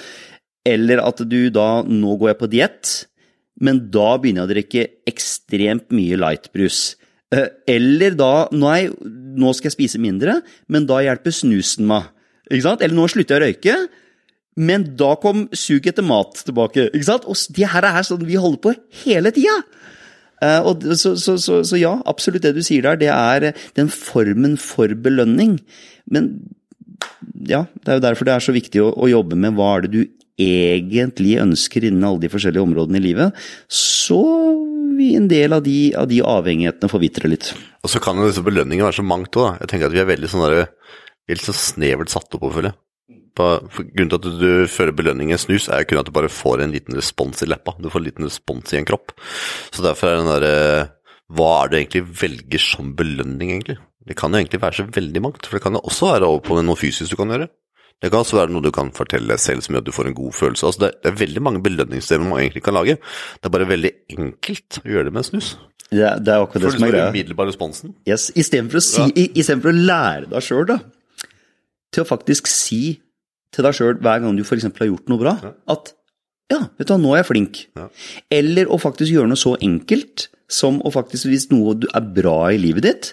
Eller 0.67 1.01
at 1.01 1.23
du 1.25 1.49
da 1.49 1.81
Nå 1.87 2.17
går 2.19 2.33
jeg 2.33 2.39
på 2.41 2.51
diett, 2.51 2.91
men 3.61 3.87
da 3.93 4.17
begynner 4.21 4.43
jeg 4.43 4.49
å 4.49 4.53
drikke 4.53 4.85
ekstremt 5.09 5.87
mye 5.95 6.19
lightbrus. 6.19 6.97
Eh, 7.31 7.49
Eller 7.71 8.15
da 8.19 8.47
nå, 8.51 8.67
er 8.71 8.91
nå 9.39 9.53
skal 9.55 9.71
jeg 9.71 9.77
spise 9.77 10.01
mindre, 10.03 10.41
men 10.71 10.87
da 10.89 10.99
hjelper 11.03 11.35
snusen 11.35 11.87
meg. 11.89 12.09
Ikke 12.51 12.65
sant? 12.65 12.83
Eller 12.83 12.97
nå 12.97 13.07
slutter 13.11 13.37
jeg 13.37 13.41
å 13.41 13.45
røyke, 13.47 13.75
men 14.61 14.83
da 14.99 15.13
kom 15.21 15.45
suget 15.55 15.93
etter 15.93 16.05
mat 16.05 16.41
tilbake. 16.43 16.89
ikke 16.91 17.07
sant? 17.07 17.27
Og 17.29 17.39
det 17.55 17.69
her 17.71 17.87
er 17.87 18.03
sånn 18.03 18.27
vi 18.27 18.39
holder 18.39 18.63
på 18.65 18.75
hele 19.05 19.31
tida. 19.35 19.61
Eh, 20.43 20.71
så, 20.99 21.15
så, 21.15 21.37
så, 21.39 21.61
så 21.67 21.79
ja, 21.79 21.95
absolutt 22.09 22.43
det 22.43 22.55
du 22.57 22.63
sier 22.65 22.83
der, 22.83 22.99
det 22.99 23.11
er 23.13 23.51
den 23.79 23.91
formen 23.93 24.57
for 24.59 24.91
belønning. 24.91 25.59
Men 26.11 26.33
ja, 27.47 27.63
det 27.81 27.93
er 27.93 28.01
jo 28.01 28.07
derfor 28.09 28.27
det 28.27 28.35
er 28.35 28.43
så 28.43 28.55
viktig 28.55 28.83
å, 28.83 28.91
å 28.91 29.09
jobbe 29.09 29.39
med 29.39 29.55
hva 29.55 29.77
er 29.77 29.87
det 29.87 29.93
du 29.95 30.01
egentlig 30.41 31.35
ønsker 31.41 31.85
innen 31.85 32.05
alle 32.07 32.23
de 32.23 32.29
forskjellige 32.31 32.65
områdene 32.65 32.99
i 32.99 33.05
livet. 33.05 33.41
Så 33.71 34.21
en 35.17 35.27
del 35.31 35.55
av 35.55 35.63
de, 35.65 35.77
av 35.97 36.07
de 36.11 36.21
avhengighetene 36.25 36.91
forvitre 36.91 37.31
litt. 37.31 37.51
Og 37.81 37.91
så 37.91 38.01
kan 38.03 38.19
jo 38.19 38.29
disse 38.29 38.43
belønningene 38.45 38.87
være 38.87 38.99
så 38.99 39.07
mangt 39.07 39.37
òg. 39.39 39.59
Jeg 39.63 39.71
tenker 39.71 39.89
at 39.89 39.95
vi 39.95 40.01
er 40.03 40.09
veldig 40.09 40.29
sånn 40.31 40.45
der, 40.45 40.71
er 41.31 41.41
så 41.41 41.55
snevert 41.55 42.13
satt 42.13 42.37
opp, 42.37 42.47
føler 42.53 42.71
jeg. 42.71 42.79
Grunnen 43.41 44.11
til 44.11 44.17
at 44.17 44.25
du, 44.41 44.49
føler 44.69 44.95
belønning 44.95 45.31
i 45.31 45.39
snus, 45.39 45.69
er 45.71 45.83
jo 45.83 45.91
kun 45.91 46.01
at 46.01 46.09
du 46.09 46.13
bare 46.15 46.31
får 46.31 46.65
en 46.65 46.73
liten 46.75 46.97
respons 46.97 47.41
i 47.41 47.47
leppa. 47.49 47.73
Du 47.79 47.89
får 47.89 48.03
en 48.03 48.09
liten 48.09 48.27
respons 48.27 48.73
i 48.73 48.81
en 48.81 48.87
kropp. 48.87 49.15
Så 49.71 49.85
derfor 49.85 50.11
er 50.11 50.19
den 50.19 50.31
derre 50.33 50.57
Hva 51.31 51.51
er 51.61 51.71
det 51.71 51.71
du 51.71 51.79
egentlig 51.79 52.19
velger 52.21 52.63
som 52.63 52.91
belønning, 52.97 53.55
egentlig? 53.55 53.79
Det 54.07 54.17
kan 54.19 54.33
jo 54.33 54.41
egentlig 54.41 54.59
være 54.61 54.81
så 54.81 54.87
veldig 54.91 55.21
mangt, 55.23 55.45
for 55.45 55.57
det 55.57 55.63
kan 55.63 55.77
jo 55.77 55.83
også 55.87 56.09
være 56.09 56.27
over 56.27 56.41
på 56.43 56.57
noe 56.59 56.79
fysisk 56.79 57.13
du 57.13 57.19
kan 57.19 57.31
gjøre. 57.31 57.47
Det 58.01 58.09
kan 58.09 58.23
også 58.23 58.39
være 58.39 58.49
noe 58.53 58.65
du 58.65 58.71
kan 58.73 58.89
fortelle 58.97 59.35
selv 59.37 59.61
som 59.61 59.75
gjør 59.75 59.83
at 59.83 59.89
du 59.89 59.93
får 59.93 60.07
en 60.09 60.15
god 60.17 60.33
følelse. 60.33 60.65
Altså 60.65 60.81
det, 60.83 60.87
er, 60.89 60.95
det 61.03 61.11
er 61.11 61.19
veldig 61.19 61.43
mange 61.45 61.61
belønningssystemer 61.65 62.31
man 62.31 62.41
egentlig 62.41 62.63
kan 62.65 62.73
lage. 62.77 62.95
Det 63.37 63.49
er 63.49 63.53
bare 63.53 63.67
veldig 63.69 63.91
enkelt 64.17 64.79
å 64.81 64.87
gjøre 64.89 65.09
det 65.09 65.13
med 65.19 65.27
snus. 65.27 65.51
Er- 65.91 66.17
det 66.23 66.31
er 66.33 66.39
akkurat 66.41 66.65
det 66.65 66.73
som 66.73 66.87
er 66.87 66.93
greia. 66.95 67.11
umiddelbar 67.11 67.49
responsen. 67.51 67.93
Yes, 68.07 68.29
Istedenfor 68.33 68.79
å, 68.79 68.83
si, 68.85 69.05
ja. 69.35 69.55
å 69.59 69.73
lære 69.75 70.29
deg 70.31 70.45
sjøl, 70.47 70.65
da, 70.71 70.79
til 71.91 72.05
å 72.05 72.07
faktisk 72.07 72.47
si 72.49 72.81
til 73.51 73.67
deg 73.67 73.75
sjøl 73.75 73.97
hver 73.99 74.21
gang 74.23 74.37
du 74.37 74.45
f.eks. 74.45 74.69
har 74.79 74.87
gjort 74.87 75.11
noe 75.11 75.19
bra, 75.19 75.33
at 75.69 75.91
ja, 76.51 76.61
vet 76.79 76.87
du 76.87 76.93
hva, 76.93 76.99
nå 76.99 77.13
er 77.13 77.21
jeg 77.21 77.27
flink. 77.29 77.59
Ja. 77.77 77.87
Eller 78.33 78.71
å 78.71 78.79
faktisk 78.81 79.11
gjøre 79.13 79.29
noe 79.31 79.39
så 79.39 79.53
enkelt 79.63 80.29
som 80.51 80.79
å 80.83 80.91
faktisk, 80.91 81.29
hvis 81.31 81.49
noe 81.51 81.75
du 81.79 81.87
er 81.91 82.07
bra 82.15 82.37
i 82.51 82.59
livet 82.59 82.87
ditt, 82.87 83.11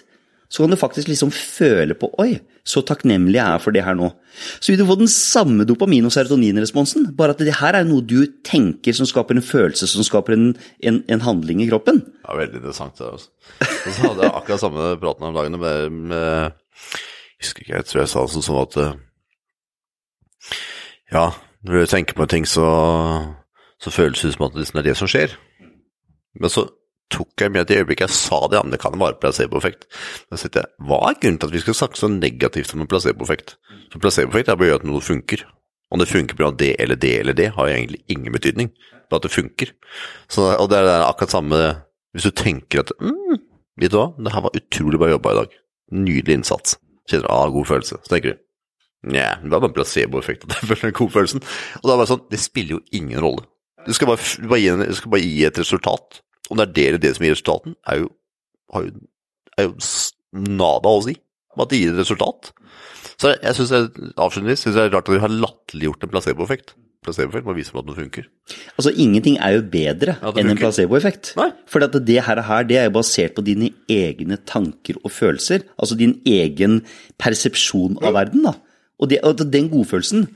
så 0.49 0.63
kan 0.63 0.73
du 0.73 0.79
faktisk 0.81 1.07
liksom 1.11 1.29
føle 1.29 1.93
på 1.93 2.09
Oi, 2.21 2.39
så 2.65 2.81
takknemlig 2.85 3.37
jeg 3.37 3.45
er 3.45 3.61
for 3.61 3.75
det 3.75 3.83
her 3.85 3.93
nå. 3.97 4.07
Så 4.57 4.71
vil 4.71 4.79
du 4.81 4.85
få 4.89 4.95
den 4.97 5.11
samme 5.11 5.65
dopamin- 5.69 6.07
og 6.09 6.13
serotoninresponsen, 6.15 7.11
bare 7.17 7.35
at 7.35 7.43
det 7.45 7.59
her 7.59 7.77
er 7.77 7.85
noe 7.85 8.01
du 8.01 8.25
tenker 8.45 8.97
som 8.97 9.05
skaper 9.09 9.37
en 9.37 9.45
følelse, 9.45 9.85
som 9.91 10.05
skaper 10.05 10.33
en, 10.33 10.47
en, 10.81 11.03
en 11.05 11.21
handling 11.21 11.61
i 11.61 11.69
kroppen. 11.69 12.01
Ja, 12.25 12.37
veldig 12.39 12.63
interessant 12.63 12.97
det 12.97 13.05
også. 13.05 13.29
altså. 13.29 13.77
Og 13.77 13.93
så 13.93 14.07
hadde 14.07 14.25
jeg 14.25 14.35
akkurat 14.41 14.63
samme 14.63 14.89
praten 15.03 15.29
om 15.29 15.37
dagen 15.37 15.59
med, 15.61 15.99
med 16.09 16.25
Jeg 16.25 17.45
husker 17.45 17.63
ikke, 17.63 17.75
jeg 17.75 17.89
tror 17.91 18.01
jeg 18.01 18.11
sa 18.15 18.25
det 18.25 18.33
sånn 18.33 18.47
som 18.49 18.59
at 18.63 18.79
eh, 18.81 18.97
Ja, 21.13 21.27
når 21.61 21.77
du 21.77 21.93
tenker 21.93 22.17
på 22.17 22.25
en 22.25 22.33
ting, 22.33 22.49
så, 22.49 22.65
så 23.77 23.93
føles 23.93 24.25
det 24.25 24.33
som 24.33 24.47
at 24.47 24.57
det 24.57 24.65
liksom 24.65 24.81
er 24.81 24.89
det 24.89 24.97
som 24.97 25.09
skjer. 25.11 25.37
Men 26.39 26.49
så 26.53 26.65
tok 27.13 27.43
jeg 27.43 27.53
med 27.53 27.65
at 27.65 27.71
i 27.73 27.79
øyeblikket 27.81 28.07
jeg 28.07 28.17
sa 28.17 28.39
det, 28.51 28.61
men 28.63 28.73
det 28.73 28.81
kan 28.81 28.97
være 28.99 29.19
placeboeffekt. 29.21 29.87
Da 30.29 30.39
sitter 30.39 30.63
jeg, 30.63 30.73
Hva 30.87 30.99
er 31.09 31.19
grunnen 31.21 31.39
til 31.41 31.49
at 31.49 31.55
vi 31.55 31.61
skal 31.63 31.77
snakke 31.77 31.99
så 31.99 32.09
negativt 32.11 32.73
om 32.75 32.83
en 32.83 32.89
placeboeffekt? 32.89 33.55
For 33.93 34.01
placeboeffekt 34.01 34.51
er 34.51 34.59
bare 34.59 34.79
at 34.79 34.85
noe 34.87 35.01
funker. 35.03 35.45
Om 35.89 36.01
det 36.01 36.09
funker 36.09 36.37
pga. 36.37 36.51
det 36.53 36.75
eller 36.79 36.95
det 36.95 37.13
eller 37.19 37.33
det, 37.33 37.51
har 37.55 37.67
egentlig 37.67 38.03
ingen 38.07 38.33
betydning. 38.33 38.69
Bare 39.09 39.17
at 39.17 39.23
det 39.25 39.33
funker. 39.33 39.71
Så, 40.29 40.45
og 40.55 40.69
det 40.69 40.77
er 40.77 41.07
akkurat 41.07 41.33
samme 41.33 41.61
Hvis 42.13 42.25
du 42.25 42.31
tenker 42.31 42.81
at 42.81 42.91
mm, 43.01 43.41
Vet 43.79 43.91
du 43.91 43.97
hva, 43.97 44.11
det 44.17 44.33
her 44.33 44.41
var 44.41 44.55
utrolig 44.57 44.99
bra 44.99 45.09
jobba 45.09 45.31
i 45.31 45.39
dag. 45.39 45.57
Nydelig 45.93 46.35
innsats. 46.39 46.77
Kjenner 47.09 47.25
du 47.25 47.33
ah, 47.33 47.49
god 47.53 47.65
følelse. 47.65 47.97
Så 48.03 48.13
tenker 48.13 48.35
du 48.35 48.45
Nja, 49.09 49.37
det 49.39 49.47
var 49.53 49.61
bare 49.63 49.77
placeboeffekt 49.77 50.43
at 50.43 50.57
jeg 50.57 50.67
føler 50.67 50.89
den 50.89 50.97
gode 50.97 51.13
følelsen. 51.13 51.43
Og 51.79 51.85
da 51.85 51.93
er 51.93 51.93
det 51.93 52.01
bare 52.01 52.11
sånn, 52.11 52.25
det 52.33 52.39
spiller 52.43 52.75
jo 52.75 52.81
ingen 52.99 53.21
rolle. 53.23 53.45
Du 53.87 53.93
skal 53.95 54.09
bare, 54.11 54.19
du, 54.19 54.47
bare, 54.51 54.59
gi, 54.59 54.73
du 54.75 54.97
skal 54.97 55.13
bare 55.13 55.23
gi 55.23 55.45
et 55.47 55.61
resultat. 55.61 56.19
Om 56.49 56.59
det 56.59 56.67
er 56.67 56.75
det 56.75 56.87
eller 56.87 57.03
det 57.03 57.15
som 57.15 57.25
gir 57.25 57.35
resultaten, 57.35 57.75
er 57.87 58.03
jo, 58.03 58.11
har 58.73 58.87
jo, 58.87 58.93
er 59.57 59.69
jo 59.69 59.73
nada 60.59 60.91
å 60.91 61.01
si. 61.05 61.15
At 61.59 61.71
det 61.71 61.81
gir 61.81 61.93
et 61.93 62.01
resultat. 62.01 62.51
Så 63.19 63.33
jeg 63.35 63.57
synes 63.57 63.71
jeg, 63.75 64.11
avslutningsvis 64.15 64.61
synes 64.63 64.77
jeg 64.77 64.85
det 64.85 64.91
er 64.91 64.95
rart 64.95 65.09
at 65.09 65.15
vi 65.17 65.23
har 65.23 65.33
latterliggjort 65.33 66.05
en 66.05 66.11
placeboeffekt. 66.13 66.73
Placeboeffekt 67.03 67.47
må 67.47 67.55
vise 67.55 67.73
meg 67.73 67.81
at 67.81 67.89
noe 67.89 67.97
funker. 67.97 68.27
Altså, 68.75 68.91
ingenting 68.91 69.37
er 69.43 69.57
jo 69.57 69.65
bedre 69.71 70.15
enn 70.31 70.53
en 70.53 70.59
placeboeffekt. 70.59 71.33
For 71.69 71.83
det 71.83 72.17
her, 72.27 72.41
her 72.47 72.67
det 72.67 72.79
er 72.79 72.87
jo 72.87 72.95
basert 72.99 73.35
på 73.37 73.43
dine 73.47 73.71
egne 73.91 74.39
tanker 74.47 74.99
og 75.03 75.13
følelser. 75.15 75.65
Altså 75.79 75.99
din 75.99 76.17
egen 76.27 76.81
persepsjon 77.19 77.99
av 78.03 78.15
verden. 78.19 78.45
da. 78.47 78.55
Og, 78.99 79.11
det, 79.11 79.21
og 79.23 79.39
den 79.51 79.69
godfølelsen, 79.71 80.27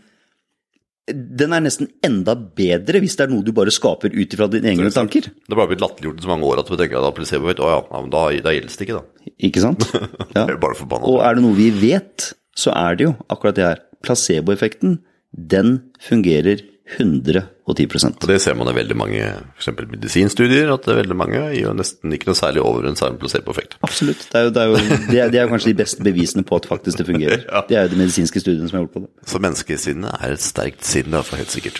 den 1.11 1.51
er 1.51 1.63
nesten 1.65 1.89
enda 2.05 2.35
bedre 2.35 3.01
hvis 3.03 3.17
det 3.19 3.25
er 3.25 3.31
noe 3.33 3.43
du 3.43 3.51
bare 3.55 3.73
skaper 3.75 4.13
ut 4.13 4.35
ifra 4.35 4.47
dine 4.51 4.71
egne 4.71 4.91
tanker. 4.93 5.27
Det 5.27 5.51
har 5.51 5.59
bare 5.59 5.73
blitt 5.73 5.83
latterliggjort 5.83 6.21
i 6.21 6.25
så 6.25 6.31
mange 6.31 6.47
år 6.47 6.61
at 6.61 6.71
vi 6.71 6.79
tenker 6.79 7.03
at 7.03 7.17
placeboeffekt, 7.17 7.63
å 7.63 7.71
ja, 7.73 7.79
da, 7.91 8.21
da 8.45 8.53
gjelder 8.55 8.71
det 8.71 8.87
ikke, 8.87 9.01
da. 9.01 9.31
Ikke 9.49 9.63
sant? 9.63 9.87
Ja. 10.37 10.47
Er 10.47 10.55
bare 10.61 10.77
forbanna. 10.77 11.09
Og 11.11 11.19
er 11.25 11.35
det 11.35 11.43
noe 11.43 11.57
vi 11.57 11.67
vet, 11.75 12.31
så 12.57 12.71
er 12.73 12.95
det 12.97 13.09
jo 13.09 13.15
akkurat 13.33 13.57
det 13.59 13.65
her. 13.67 13.81
Placeboeffekten, 14.03 15.01
den 15.33 15.75
fungerer 16.03 16.63
110 16.83 17.47
Og 17.63 18.27
det 18.27 18.41
ser 18.43 18.57
man 18.59 18.67
i 18.67 18.75
veldig 18.75 18.95
mange 18.99 19.19
eksempel 19.55 19.87
medisinstudier, 19.87 20.67
at 20.73 20.83
det 20.83 20.91
er 20.91 20.99
veldig 20.99 21.15
mange 21.15 21.43
gir 21.55 21.71
nesten 21.77 22.11
ikke 22.11 22.27
noe 22.27 22.35
særlig 22.37 22.59
over 22.61 22.89
en 22.89 22.97
særlig 22.99 23.21
placeboeffekt. 23.21 23.77
Absolutt. 23.87 24.25
Det 24.27 24.39
er, 24.39 24.43
jo, 24.43 24.51
det, 24.51 24.61
er 24.61 24.67
jo, 24.67 24.75
det, 25.07 25.19
er, 25.21 25.31
det 25.31 25.39
er 25.39 25.47
jo 25.47 25.53
kanskje 25.53 25.71
de 25.71 25.77
beste 25.79 26.03
bevisene 26.03 26.43
på 26.43 26.59
at 26.59 26.67
faktisk 26.69 26.99
det 26.99 27.07
fungerer. 27.07 27.45
Ja. 27.53 27.61
Det 27.69 27.77
er 27.77 27.85
jo 27.85 27.93
de 27.93 27.99
medisinske 28.01 28.41
studiene 28.41 28.67
som 28.67 28.77
er 28.79 28.83
gjort 28.83 28.95
på 28.95 29.01
det. 29.05 29.09
Så 29.29 29.39
menneskesinnet 29.43 30.15
er 30.19 30.33
et 30.35 30.43
sterkt 30.43 30.87
sinn, 30.87 31.11
hvert 31.13 31.27
fall 31.27 31.39
helt 31.39 31.53
sikkert. 31.53 31.79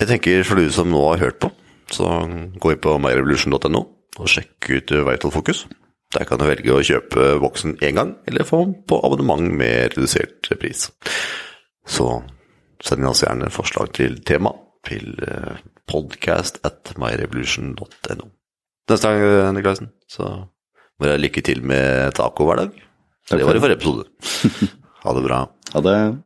Jeg 0.00 0.10
tenker 0.10 0.46
for 0.46 0.58
du 0.58 0.70
som 0.74 0.90
nå 0.90 1.02
har 1.10 1.22
hørt 1.22 1.38
på, 1.42 1.50
så 1.92 2.08
gå 2.58 2.72
inn 2.72 2.82
på 2.82 2.94
myrevolution.no 3.02 3.82
og 4.18 4.30
sjekk 4.32 4.70
ut 4.72 4.94
Vital 5.10 5.34
Focus. 5.34 5.66
Der 6.16 6.24
kan 6.26 6.40
du 6.40 6.46
velge 6.48 6.72
å 6.72 6.82
kjøpe 6.84 7.34
voksen 7.42 7.76
én 7.84 7.98
gang, 7.98 8.14
eller 8.26 8.48
få 8.48 8.62
den 8.64 8.74
på 8.88 8.98
abonnement 9.04 9.44
med 9.60 9.92
redusert 9.94 10.48
pris. 10.58 10.88
Så 11.88 12.08
send 12.84 13.06
oss 13.08 13.24
gjerne 13.24 13.50
forslag 13.52 13.92
til 13.96 14.18
tema 14.26 14.52
til 14.86 15.16
eh, 15.26 15.58
podcast 15.90 16.60
at 16.66 16.94
myrevolution.no. 17.00 18.28
Neste 18.88 19.08
gang, 19.08 19.24
eh, 19.24 19.50
Niklaisen, 19.56 19.90
så 20.08 20.30
må 20.98 21.10
jeg 21.10 21.22
lykke 21.22 21.44
til 21.44 21.62
med 21.66 22.14
taco 22.18 22.46
hver 22.48 22.62
dag. 22.64 22.84
Det 23.28 23.44
var 23.44 23.58
i 23.58 23.64
forrige 23.64 23.80
episode. 23.80 24.08
Ha 24.98 25.12
det 25.14 25.20
bra. 25.22 25.36
Ha 25.76 25.80
det. 25.80 25.98